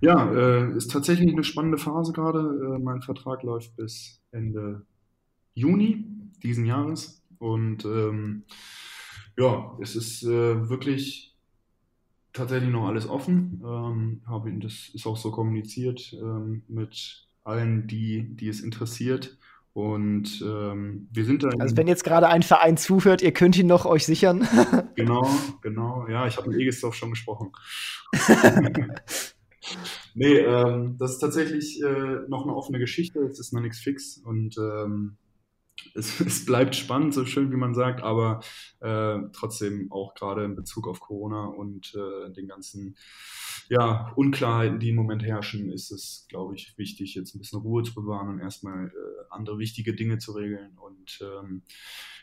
[0.00, 2.38] Ja, äh, ist tatsächlich eine spannende Phase gerade.
[2.38, 4.82] Äh, mein Vertrag läuft bis Ende
[5.56, 6.04] Juni
[6.42, 7.22] diesen Jahres.
[7.38, 8.44] Und ähm,
[9.36, 11.34] ja, es ist äh, wirklich
[12.32, 13.62] tatsächlich noch alles offen.
[13.64, 19.38] Ähm, habe, das ist auch so kommuniziert ähm, mit allen, die, die es interessiert.
[19.72, 21.48] Und ähm, wir sind da.
[21.58, 24.46] Also wenn jetzt gerade ein Verein zuhört, ihr könnt ihn noch euch sichern.
[24.94, 25.28] genau,
[25.60, 26.06] genau.
[26.08, 27.52] Ja, ich habe mit Egesdorf schon gesprochen.
[30.14, 33.20] nee, ähm, das ist tatsächlich äh, noch eine offene Geschichte.
[33.20, 35.18] Es ist noch nichts fix und ähm,
[35.96, 38.40] es, es, bleibt spannend, so schön wie man sagt, aber
[38.80, 42.96] äh, trotzdem auch gerade in Bezug auf Corona und äh, den ganzen
[43.68, 47.82] ja, Unklarheiten, die im Moment herrschen, ist es, glaube ich, wichtig, jetzt ein bisschen Ruhe
[47.82, 48.90] zu bewahren und erstmal äh,
[49.30, 50.78] andere wichtige Dinge zu regeln.
[50.78, 51.62] Und ähm,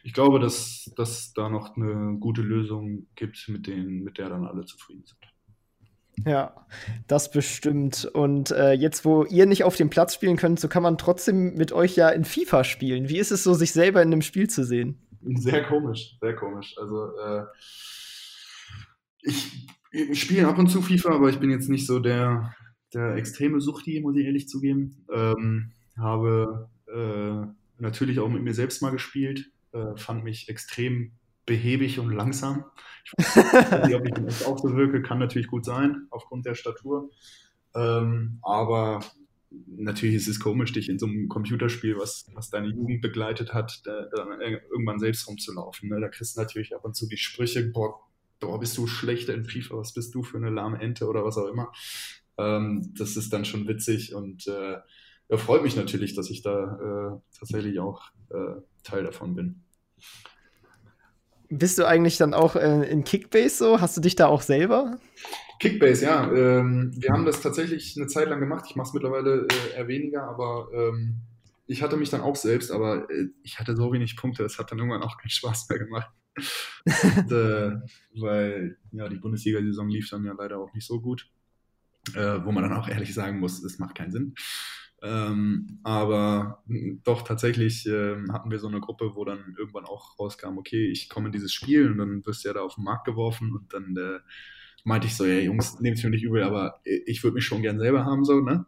[0.04, 4.46] ich glaube, dass dass da noch eine gute Lösung gibt, mit, denen, mit der dann
[4.46, 5.33] alle zufrieden sind.
[6.26, 6.54] Ja,
[7.08, 8.06] das bestimmt.
[8.06, 11.56] Und äh, jetzt, wo ihr nicht auf dem Platz spielen könnt, so kann man trotzdem
[11.56, 13.10] mit euch ja in FIFA spielen.
[13.10, 15.00] Wie ist es so, sich selber in einem Spiel zu sehen?
[15.36, 16.76] Sehr komisch, sehr komisch.
[16.78, 17.44] Also äh,
[19.22, 22.54] ich, ich spiele ab und zu FIFA, aber ich bin jetzt nicht so der,
[22.94, 25.06] der extreme Suchti, muss ich ehrlich zugeben.
[25.12, 27.48] Ähm, habe äh,
[27.80, 31.14] natürlich auch mit mir selbst mal gespielt, äh, fand mich extrem
[31.46, 32.66] behäbig und langsam.
[33.06, 36.56] Ich weiß nicht, ob ich jetzt auch so wirke, kann natürlich gut sein, aufgrund der
[36.56, 37.10] Statur.
[37.76, 39.02] Ähm, aber
[39.68, 43.82] natürlich ist es komisch, dich in so einem Computerspiel, was, was deine Jugend begleitet hat,
[43.86, 45.90] da, da irgendwann selbst rumzulaufen.
[45.90, 46.00] Ne?
[46.00, 48.00] Da kriegst du natürlich ab und zu die Sprüche, boah,
[48.40, 51.38] boah, bist du schlechter in FIFA, was bist du für eine lahme Ente oder was
[51.38, 51.72] auch immer.
[52.38, 54.78] Ähm, das ist dann schon witzig und äh,
[55.30, 59.64] ja, freut mich natürlich, dass ich da äh, tatsächlich auch äh, Teil davon bin.
[61.58, 63.82] Bist du eigentlich dann auch äh, in Kickbase so?
[63.82, 64.98] Hast du dich da auch selber?
[65.60, 66.32] Kickbase, ja.
[66.32, 68.66] Ähm, wir haben das tatsächlich eine Zeit lang gemacht.
[68.70, 71.22] Ich mache es mittlerweile äh, eher weniger, aber ähm,
[71.68, 74.72] ich hatte mich dann auch selbst, aber äh, ich hatte so wenig Punkte, es hat
[74.72, 76.12] dann irgendwann auch keinen Spaß mehr gemacht.
[76.86, 77.72] Und, äh,
[78.16, 81.30] weil ja, die Bundesliga-Saison lief dann ja leider auch nicht so gut.
[82.16, 84.36] Äh, wo man dann auch ehrlich sagen muss, es macht keinen Sinn.
[85.04, 86.64] Ähm, aber
[87.04, 91.10] doch tatsächlich äh, hatten wir so eine Gruppe, wo dann irgendwann auch rauskam, okay, ich
[91.10, 93.74] komme in dieses Spiel und dann wirst du ja da auf den Markt geworfen und
[93.74, 94.20] dann äh,
[94.86, 97.80] meinte ich so, ja Jungs, nehmt mir nicht übel, aber ich würde mich schon gern
[97.80, 98.66] selber haben, so, ne?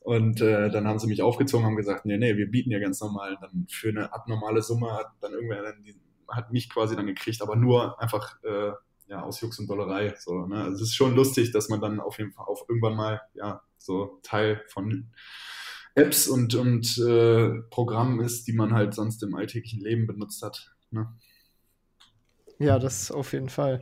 [0.00, 3.00] Und äh, dann haben sie mich aufgezogen, haben gesagt, nee, nee, wir bieten ja ganz
[3.00, 3.36] normal.
[3.40, 5.94] Dann für eine abnormale Summe hat dann irgendwer dann die,
[6.28, 8.72] hat mich quasi dann gekriegt, aber nur einfach äh,
[9.08, 10.14] ja, aus Jux und Dollerei.
[10.18, 10.62] So, ne?
[10.62, 13.60] Also es ist schon lustig, dass man dann auf jeden Fall auf irgendwann mal ja
[13.76, 15.10] so Teil von
[15.98, 20.74] Apps und, und äh, Programmen ist, die man halt sonst im alltäglichen Leben benutzt hat.
[20.90, 21.08] Ne?
[22.58, 23.80] Ja, das auf jeden Fall.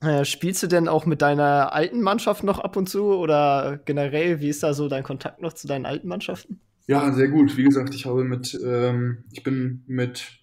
[0.00, 4.40] Äh, spielst du denn auch mit deiner alten Mannschaft noch ab und zu oder generell,
[4.40, 6.60] wie ist da so dein Kontakt noch zu deinen alten Mannschaften?
[6.88, 7.56] Ja, sehr gut.
[7.56, 10.40] Wie gesagt, ich habe mit, ähm, ich bin mit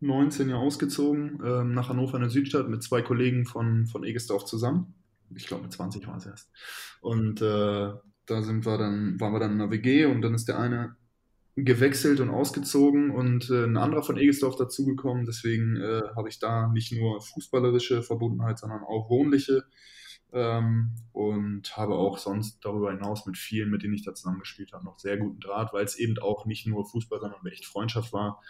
[0.00, 4.44] 19 Jahren ausgezogen ähm, nach Hannover in der Südstadt mit zwei Kollegen von, von Egesdorf
[4.44, 4.94] zusammen.
[5.34, 6.50] Ich glaube, mit 20 war es erst.
[7.00, 7.92] Und äh,
[8.28, 10.96] da sind wir dann, waren wir dann in der WG und dann ist der eine
[11.56, 15.26] gewechselt und ausgezogen und äh, ein anderer von Egesdorf dazugekommen.
[15.26, 19.64] Deswegen äh, habe ich da nicht nur fußballerische Verbundenheit, sondern auch wohnliche
[20.32, 24.84] ähm, und habe auch sonst darüber hinaus mit vielen, mit denen ich da zusammengespielt habe,
[24.84, 28.40] noch sehr guten Draht, weil es eben auch nicht nur Fußball, sondern echt Freundschaft war.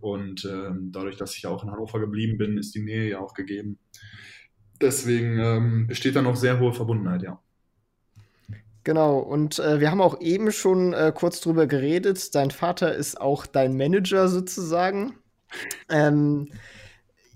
[0.00, 3.34] Und ähm, dadurch, dass ich auch in Hannover geblieben bin, ist die Nähe ja auch
[3.34, 3.78] gegeben.
[4.80, 7.40] Deswegen ähm, besteht da noch sehr hohe Verbundenheit, ja.
[8.86, 12.36] Genau, und äh, wir haben auch eben schon äh, kurz drüber geredet.
[12.36, 15.14] Dein Vater ist auch dein Manager sozusagen.
[15.88, 16.52] Ähm,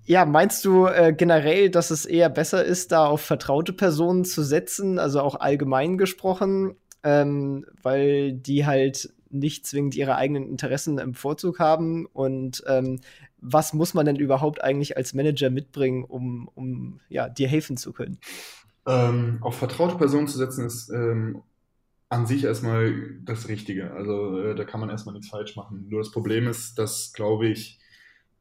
[0.05, 4.45] ja, meinst du äh, generell, dass es eher besser ist, da auf vertraute Personen zu
[4.45, 11.15] setzen, also auch allgemein gesprochen, ähm, weil die halt nicht zwingend ihre eigenen Interessen im
[11.15, 12.07] Vorzug haben?
[12.07, 13.01] Und ähm,
[13.39, 17.93] was muss man denn überhaupt eigentlich als Manager mitbringen, um, um ja, dir helfen zu
[17.93, 18.19] können?
[18.87, 21.43] Ähm, auf vertraute Personen zu setzen ist ähm,
[22.09, 23.93] an sich erstmal das Richtige.
[23.93, 25.87] Also äh, da kann man erstmal nichts falsch machen.
[25.89, 27.79] Nur das Problem ist, dass, glaube ich,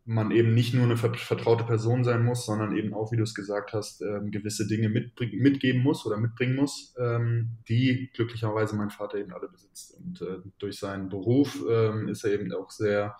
[0.06, 3.36] man eben nicht nur eine vertraute Person sein muss, sondern eben auch, wie du es
[3.36, 9.20] gesagt hast, ähm, gewisse Dinge mitgeben muss oder mitbringen muss, ähm, die glücklicherweise mein Vater
[9.20, 9.96] eben alle besitzt.
[9.98, 13.18] Und äh, durch seinen Beruf ähm, ist er eben auch sehr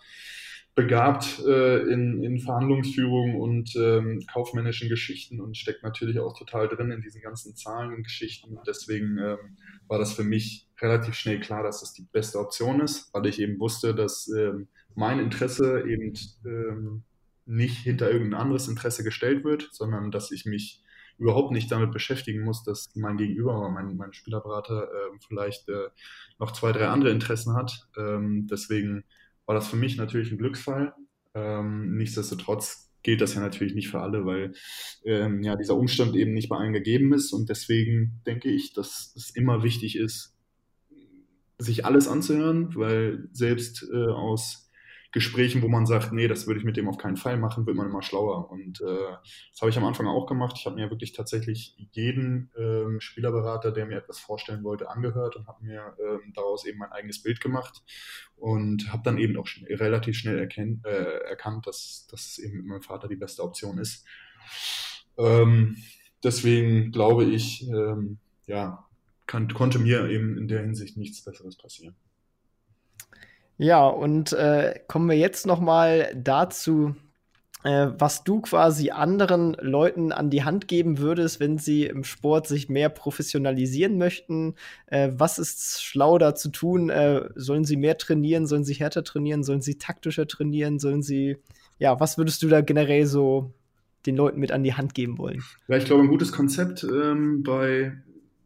[0.80, 6.90] begabt äh, in, in Verhandlungsführung und ähm, kaufmännischen Geschichten und steckt natürlich auch total drin
[6.92, 8.58] in diesen ganzen Zahlen und Geschichten.
[8.66, 9.58] Deswegen ähm,
[9.90, 13.42] war das für mich relativ schnell klar, dass das die beste Option ist, weil ich
[13.42, 16.14] eben wusste, dass ähm, mein Interesse eben
[16.46, 17.04] ähm,
[17.46, 20.82] nicht hinter irgendein anderes Interesse gestellt wird, sondern dass ich mich
[21.18, 25.90] überhaupt nicht damit beschäftigen muss, dass mein Gegenüber, mein, mein Spielerberater äh, vielleicht äh,
[26.40, 27.90] noch zwei, drei andere Interessen hat.
[27.98, 29.04] Ähm, deswegen
[29.50, 30.94] war das für mich natürlich ein Glücksfall.
[31.34, 34.54] Ähm, nichtsdestotrotz gilt das ja natürlich nicht für alle, weil
[35.04, 39.12] ähm, ja dieser Umstand eben nicht bei allen gegeben ist und deswegen denke ich, dass
[39.16, 40.38] es immer wichtig ist,
[41.58, 44.69] sich alles anzuhören, weil selbst äh, aus
[45.12, 47.76] Gesprächen, wo man sagt, nee, das würde ich mit dem auf keinen Fall machen, wird
[47.76, 48.52] man immer schlauer.
[48.52, 49.16] Und äh,
[49.52, 50.56] das habe ich am Anfang auch gemacht.
[50.60, 55.48] Ich habe mir wirklich tatsächlich jeden ähm, Spielerberater, der mir etwas vorstellen wollte, angehört und
[55.48, 57.82] habe mir ähm, daraus eben mein eigenes Bild gemacht
[58.36, 62.66] und habe dann eben auch schnell, relativ schnell erkennt, äh, erkannt, dass das eben mit
[62.68, 64.06] meinem Vater die beste Option ist.
[65.18, 65.76] Ähm,
[66.24, 68.88] deswegen glaube ich, ähm, ja,
[69.26, 71.96] kann, konnte mir eben in der Hinsicht nichts Besseres passieren.
[73.60, 76.96] Ja, und äh, kommen wir jetzt noch mal dazu,
[77.66, 82.48] äh, was du quasi anderen Leuten an die Hand geben würdest, wenn sie im Sport
[82.48, 84.56] sich mehr professionalisieren möchten.
[84.88, 86.90] Äh, was ist schlau da zu tun?
[86.90, 88.48] Äh, sollen sie mehr trainieren?
[88.48, 89.44] Sollen sie härter trainieren?
[89.44, 90.80] Sollen sie taktischer trainieren?
[90.80, 91.36] Sollen sie,
[91.80, 93.54] ja, was würdest du da generell so
[94.06, 95.44] den Leuten mit an die Hand geben wollen?
[95.68, 97.92] Ja, ich glaube, ein gutes Konzept ähm, bei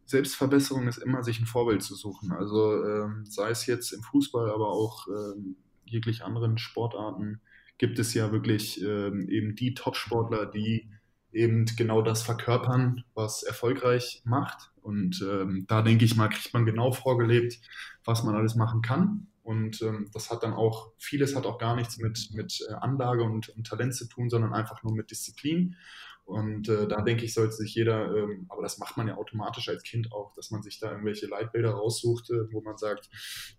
[0.06, 2.32] Selbstverbesserung ist immer, sich ein Vorbild zu suchen.
[2.32, 7.40] Also ähm, sei es jetzt im Fußball, aber auch ähm, jeglich anderen Sportarten
[7.78, 10.88] gibt es ja wirklich ähm, eben die Top-Sportler, die
[11.32, 14.70] eben genau das verkörpern, was erfolgreich macht.
[14.82, 17.58] Und ähm, da denke ich mal, kriegt man genau vorgelebt,
[18.04, 19.26] was man alles machen kann.
[19.42, 23.24] Und ähm, das hat dann auch, vieles hat auch gar nichts mit, mit äh, Anlage
[23.24, 25.76] und, und Talent zu tun, sondern einfach nur mit Disziplin.
[26.24, 29.68] Und äh, da denke ich, sollte sich jeder, ähm, aber das macht man ja automatisch
[29.68, 33.10] als Kind auch, dass man sich da irgendwelche Leitbilder raussucht, äh, wo man sagt,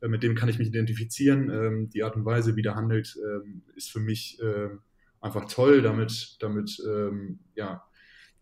[0.02, 1.50] äh, mit dem kann ich mich identifizieren.
[1.52, 4.80] Ähm, die Art und Weise, wie der handelt, ähm, ist für mich ähm,
[5.22, 5.84] einfach toll.
[5.84, 7.84] Damit, damit ähm, ja,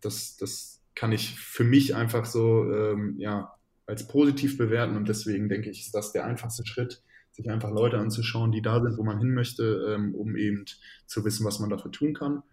[0.00, 4.96] das, das kann ich für mich einfach so ähm, ja, als positiv bewerten.
[4.96, 8.80] Und deswegen denke ich, ist das der einfachste Schritt, sich einfach Leute anzuschauen, die da
[8.80, 10.66] sind, wo man hin möchte, um eben
[11.06, 12.44] zu wissen, was man dafür tun kann.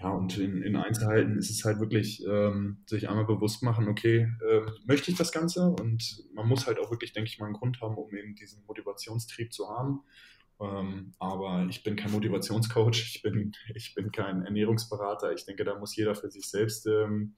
[0.00, 4.28] Ja, und in, in Einzelheiten ist es halt wirklich, ähm, sich einmal bewusst machen, okay,
[4.46, 5.68] äh, möchte ich das Ganze?
[5.68, 8.64] Und man muss halt auch wirklich, denke ich mal, einen Grund haben, um eben diesen
[8.66, 10.02] Motivationstrieb zu haben.
[10.60, 15.32] Ähm, aber ich bin kein Motivationscoach, ich bin, ich bin kein Ernährungsberater.
[15.32, 17.34] Ich denke, da muss jeder für sich selbst ähm,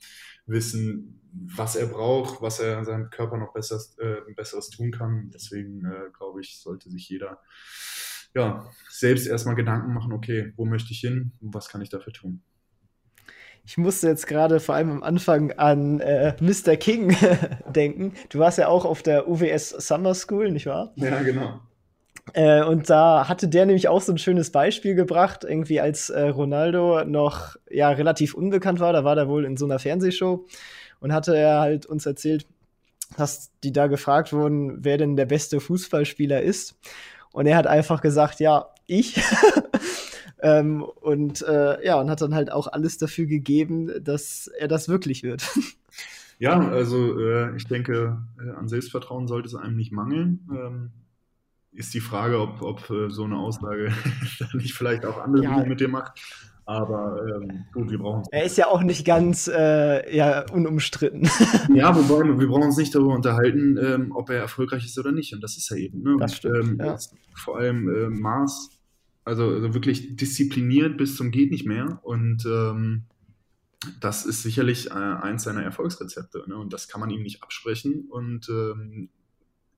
[0.47, 5.31] wissen, was er braucht, was er seinem Körper noch besser, äh, Besseres tun kann.
[5.33, 7.41] Deswegen äh, glaube ich, sollte sich jeder
[8.37, 12.13] ja, selbst erstmal Gedanken machen, okay, wo möchte ich hin und was kann ich dafür
[12.13, 12.43] tun.
[13.65, 16.77] Ich musste jetzt gerade vor allem am Anfang an äh, Mr.
[16.77, 17.17] King
[17.75, 18.13] denken.
[18.29, 20.93] Du warst ja auch auf der UWS Summer School, nicht wahr?
[20.97, 21.61] Ja, genau.
[22.35, 26.29] Äh, und da hatte der nämlich auch so ein schönes Beispiel gebracht, irgendwie als äh,
[26.29, 28.93] Ronaldo noch ja relativ unbekannt war.
[28.93, 30.47] Da war er wohl in so einer Fernsehshow
[31.01, 32.47] und hatte er halt uns erzählt,
[33.17, 36.77] dass die da gefragt wurden, wer denn der beste Fußballspieler ist.
[37.37, 39.21] Und er hat einfach gesagt, ja, ich.
[40.41, 44.89] ähm, und äh, ja, und hat dann halt auch alles dafür gegeben, dass er das
[44.89, 45.47] wirklich wird.
[46.39, 50.47] Ja, also äh, ich denke, äh, an Selbstvertrauen sollte es einem nicht mangeln.
[50.51, 50.91] Ähm,
[51.73, 53.91] ist die Frage, ob, ob äh, so eine Aussage
[54.53, 55.65] nicht vielleicht auch andere ja.
[55.65, 56.21] mit dir macht.
[56.69, 61.23] Aber ähm, gut, wir brauchen Er ist ja auch nicht ganz äh, ja, unumstritten.
[61.75, 65.33] ja, wobei wir brauchen uns nicht darüber unterhalten, ähm, ob er erfolgreich ist oder nicht.
[65.33, 66.03] Und das ist er eben.
[66.03, 66.17] Ne?
[66.19, 66.97] Das stimmt, ähm, ja.
[67.37, 68.71] Vor allem äh, Mars,
[69.25, 72.01] also, also, wirklich diszipliniert bis zum geht nicht mehr.
[72.03, 73.05] Und ähm,
[74.01, 76.47] das ist sicherlich äh, eins seiner Erfolgsrezepte.
[76.49, 76.57] Ne?
[76.57, 78.09] Und das kann man ihm nicht absprechen.
[78.11, 79.11] Und ähm,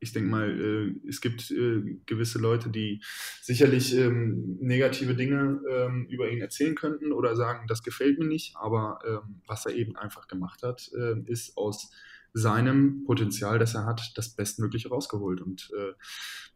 [0.01, 3.03] ich denke mal, äh, es gibt äh, gewisse Leute, die
[3.43, 8.57] sicherlich ähm, negative Dinge ähm, über ihn erzählen könnten oder sagen, das gefällt mir nicht.
[8.57, 11.91] Aber ähm, was er eben einfach gemacht hat, äh, ist aus
[12.35, 15.41] seinem Potenzial, das er hat, das Bestmögliche rausgeholt.
[15.41, 15.73] Und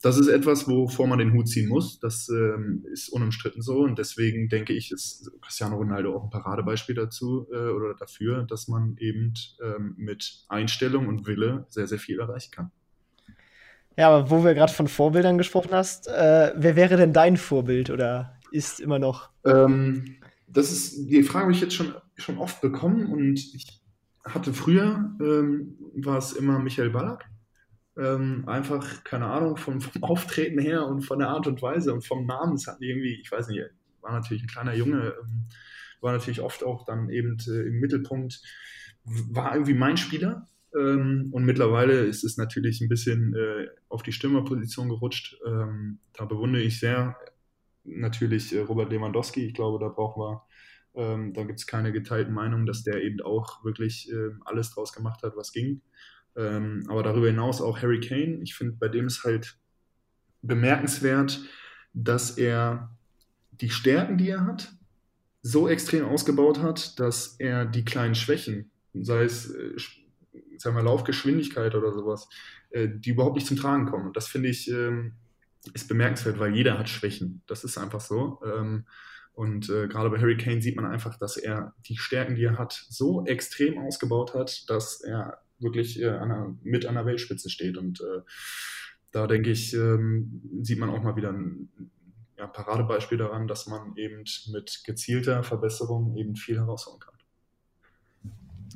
[0.03, 1.99] das ist etwas, wovor man den Hut ziehen muss.
[1.99, 2.29] Das
[2.93, 3.79] ist unumstritten so.
[3.79, 8.97] Und deswegen denke ich, ist Cristiano Ronaldo auch ein Paradebeispiel dazu oder dafür, dass man
[8.99, 9.33] eben
[9.97, 12.71] mit Einstellung und Wille sehr, sehr viel erreichen kann.
[13.97, 17.91] Ja, aber wo wir gerade von Vorbildern gesprochen hast, äh, wer wäre denn dein Vorbild
[17.91, 19.31] oder ist immer noch?
[19.45, 23.83] Ähm, das ist, die Frage habe ich jetzt schon, schon oft bekommen und ich
[24.25, 27.29] hatte früher, ähm, war es immer Michael Ballack.
[27.97, 32.07] Ähm, einfach, keine Ahnung, vom, vom, Auftreten her und von der Art und Weise und
[32.07, 32.55] vom Namen.
[32.55, 33.61] Es hat irgendwie, ich weiß nicht,
[34.01, 35.47] war natürlich ein kleiner Junge, ähm,
[36.01, 38.43] war natürlich oft auch dann eben äh, im Mittelpunkt,
[39.05, 40.49] war irgendwie mein Spieler.
[40.79, 45.37] Ähm, und mittlerweile ist es natürlich ein bisschen äh, auf die Stürmerposition gerutscht.
[45.47, 47.17] Ähm, da bewundere ich sehr
[47.85, 49.47] natürlich äh, Robert Lewandowski.
[49.47, 50.43] Ich glaube, da brauchen wir,
[50.95, 54.93] ähm, da gibt es keine geteilten Meinungen, dass der eben auch wirklich äh, alles draus
[54.93, 55.83] gemacht hat, was ging.
[56.37, 58.40] Ähm, aber darüber hinaus auch Harry Kane.
[58.42, 59.59] Ich finde, bei dem ist halt
[60.40, 61.40] bemerkenswert,
[61.92, 62.96] dass er
[63.51, 64.73] die Stärken, die er hat,
[65.42, 69.75] so extrem ausgebaut hat, dass er die kleinen Schwächen, sei es äh,
[70.59, 72.29] sagen wir, Laufgeschwindigkeit oder sowas,
[72.71, 74.07] äh, die überhaupt nicht zum Tragen kommen.
[74.07, 75.15] Und das finde ich, ähm,
[75.75, 77.43] ist bemerkenswert, weil jeder hat Schwächen.
[77.47, 78.41] Das ist einfach so.
[78.45, 78.87] Ähm,
[79.35, 82.59] und äh, gerade bei Harry Kane sieht man einfach, dass er die Stärken, die er
[82.59, 87.49] hat, so extrem ausgebaut hat, dass er wirklich äh, an einer, mit an der Weltspitze
[87.49, 87.79] steht.
[87.79, 88.21] Und äh,
[89.11, 91.71] da denke ich, ähm, sieht man auch mal wieder ein
[92.37, 97.12] ja, Paradebeispiel daran, dass man eben mit gezielter Verbesserung eben viel herausholen kann.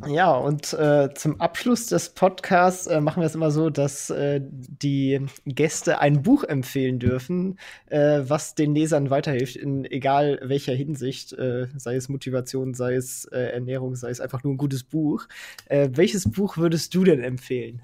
[0.05, 4.40] Ja, und äh, zum Abschluss des Podcasts äh, machen wir es immer so, dass äh,
[4.42, 11.32] die Gäste ein Buch empfehlen dürfen, äh, was den Lesern weiterhilft, in egal welcher Hinsicht,
[11.32, 15.26] äh, sei es Motivation, sei es äh, Ernährung, sei es einfach nur ein gutes Buch.
[15.68, 17.82] welches Buch würdest du denn empfehlen?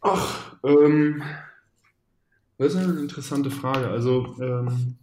[0.00, 1.22] Ach, ähm,
[2.58, 3.88] das ist eine interessante Frage.
[3.88, 4.96] Also, ähm,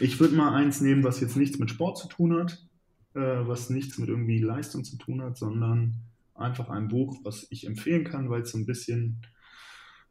[0.00, 2.65] ich würde mal eins nehmen, was jetzt nichts mit Sport zu tun hat
[3.16, 5.94] äh, was nichts mit irgendwie Leistung zu tun hat, sondern
[6.34, 9.22] einfach ein Buch, was ich empfehlen kann, weil es so ein bisschen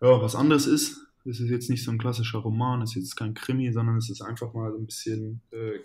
[0.01, 1.05] ja, was anderes ist.
[1.23, 4.09] Es ist jetzt nicht so ein klassischer Roman, es ist jetzt kein Krimi, sondern es
[4.09, 5.79] ist einfach mal so ein bisschen äh,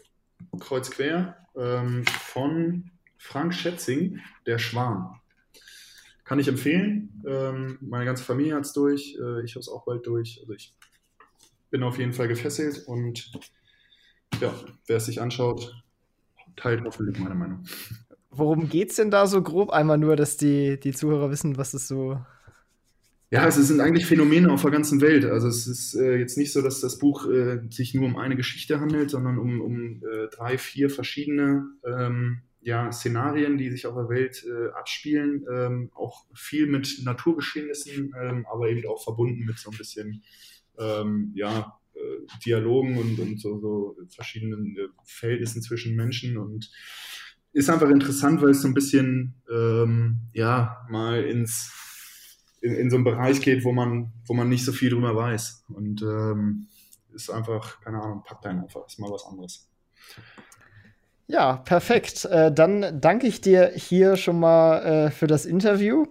[0.59, 5.21] kreuz quer ähm, von Frank Schätzing, Der Schwan.
[6.25, 7.23] Kann ich empfehlen.
[7.27, 9.17] Ähm, meine ganze Familie hat es durch.
[9.21, 10.39] Äh, ich habe es auch bald durch.
[10.41, 10.75] Also ich
[11.71, 13.31] bin auf jeden Fall gefesselt und
[14.41, 14.55] ja,
[14.87, 15.75] wer es sich anschaut,
[16.57, 17.65] teilt hoffentlich meine Meinung.
[18.31, 19.71] Worum geht es denn da so grob?
[19.71, 22.21] Einmal nur, dass die, die Zuhörer wissen, was es so.
[23.33, 25.25] Ja, es sind eigentlich Phänomene auf der ganzen Welt.
[25.25, 28.37] Also es ist äh, jetzt nicht so, dass das Buch äh, sich nur um eine
[28.37, 33.95] Geschichte handelt, sondern um, um äh, drei, vier verschiedene ähm, ja, Szenarien, die sich auf
[33.95, 35.45] der Welt äh, abspielen.
[35.53, 40.23] Ähm, auch viel mit Naturgeschehnissen, ähm, aber eben auch verbunden mit so ein bisschen
[40.79, 41.80] ähm, ja,
[42.45, 46.71] Dialogen und, und so, so verschiedenen äh, Verhältnissen zwischen Menschen und
[47.53, 51.73] ist einfach interessant, weil es so ein bisschen ähm, ja mal ins
[52.61, 55.65] in, in, so einen Bereich geht, wo man wo man nicht so viel drüber weiß
[55.69, 56.69] und ähm,
[57.13, 59.69] ist einfach keine Ahnung packt einen einfach ist mal was anderes.
[61.27, 62.25] Ja, perfekt.
[62.25, 66.07] Äh, dann danke ich dir hier schon mal äh, für das Interview.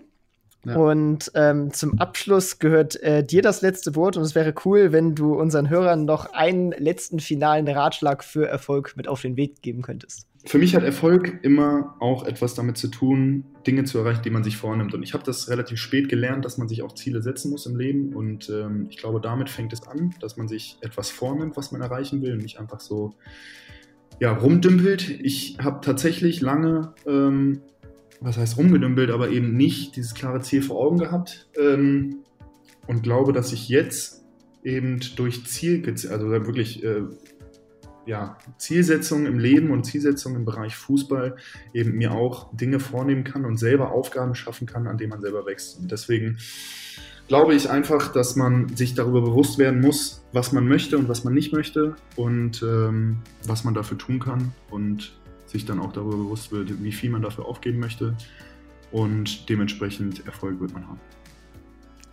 [0.66, 0.76] Ja.
[0.76, 5.16] Und ähm, zum Abschluss gehört äh, dir das letzte Wort und es wäre cool, wenn
[5.16, 9.82] du unseren Hörern noch einen letzten finalen Ratschlag für Erfolg mit auf den Weg geben
[9.82, 10.28] könntest.
[10.46, 14.44] Für mich hat Erfolg immer auch etwas damit zu tun, Dinge zu erreichen, die man
[14.44, 14.94] sich vornimmt.
[14.94, 17.76] Und ich habe das relativ spät gelernt, dass man sich auch Ziele setzen muss im
[17.76, 18.14] Leben.
[18.14, 21.82] Und ähm, ich glaube, damit fängt es an, dass man sich etwas vornimmt, was man
[21.82, 23.16] erreichen will und nicht einfach so
[24.20, 25.10] ja, rumdümpelt.
[25.10, 27.62] Ich habe tatsächlich lange ähm,
[28.22, 31.50] was heißt rumgedümpelt, aber eben nicht dieses klare Ziel vor Augen gehabt.
[31.58, 32.18] Ähm,
[32.88, 34.24] und glaube, dass ich jetzt
[34.64, 37.04] eben durch Ziel, also wirklich äh,
[38.06, 41.36] ja, Zielsetzungen im Leben und Zielsetzungen im Bereich Fußball
[41.74, 45.46] eben mir auch Dinge vornehmen kann und selber Aufgaben schaffen kann, an denen man selber
[45.46, 45.80] wächst.
[45.80, 46.40] Und deswegen
[47.28, 51.24] glaube ich einfach, dass man sich darüber bewusst werden muss, was man möchte und was
[51.24, 54.54] man nicht möchte und ähm, was man dafür tun kann.
[54.72, 55.14] Und
[55.50, 58.16] sich dann auch darüber bewusst wird, wie viel man dafür aufgeben möchte
[58.92, 61.00] und dementsprechend Erfolg wird man haben.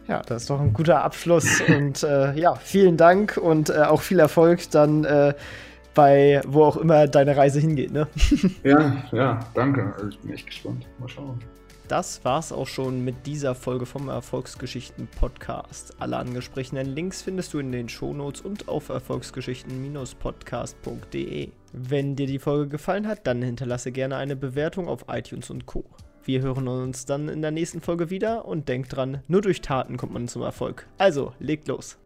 [0.09, 4.03] Ja, das ist doch ein guter Abschluss und äh, ja, vielen Dank und äh, auch
[4.03, 5.34] viel Erfolg dann äh,
[5.95, 7.91] bei wo auch immer deine Reise hingeht.
[7.91, 8.07] Ne?
[8.62, 9.95] ja, ja, danke.
[9.95, 10.87] Also ich bin echt gespannt.
[10.99, 11.39] Mal schauen.
[11.89, 15.95] Das war's auch schon mit dieser Folge vom Erfolgsgeschichten Podcast.
[16.01, 21.51] Alle angesprochenen Links findest du in den Shownotes und auf erfolgsgeschichten-podcast.de.
[21.72, 25.84] Wenn dir die Folge gefallen hat, dann hinterlasse gerne eine Bewertung auf iTunes und Co.
[26.24, 29.97] Wir hören uns dann in der nächsten Folge wieder und denkt dran, nur durch Taten
[29.97, 30.89] kommt man zum Erfolg.
[30.99, 31.99] Also, legt los.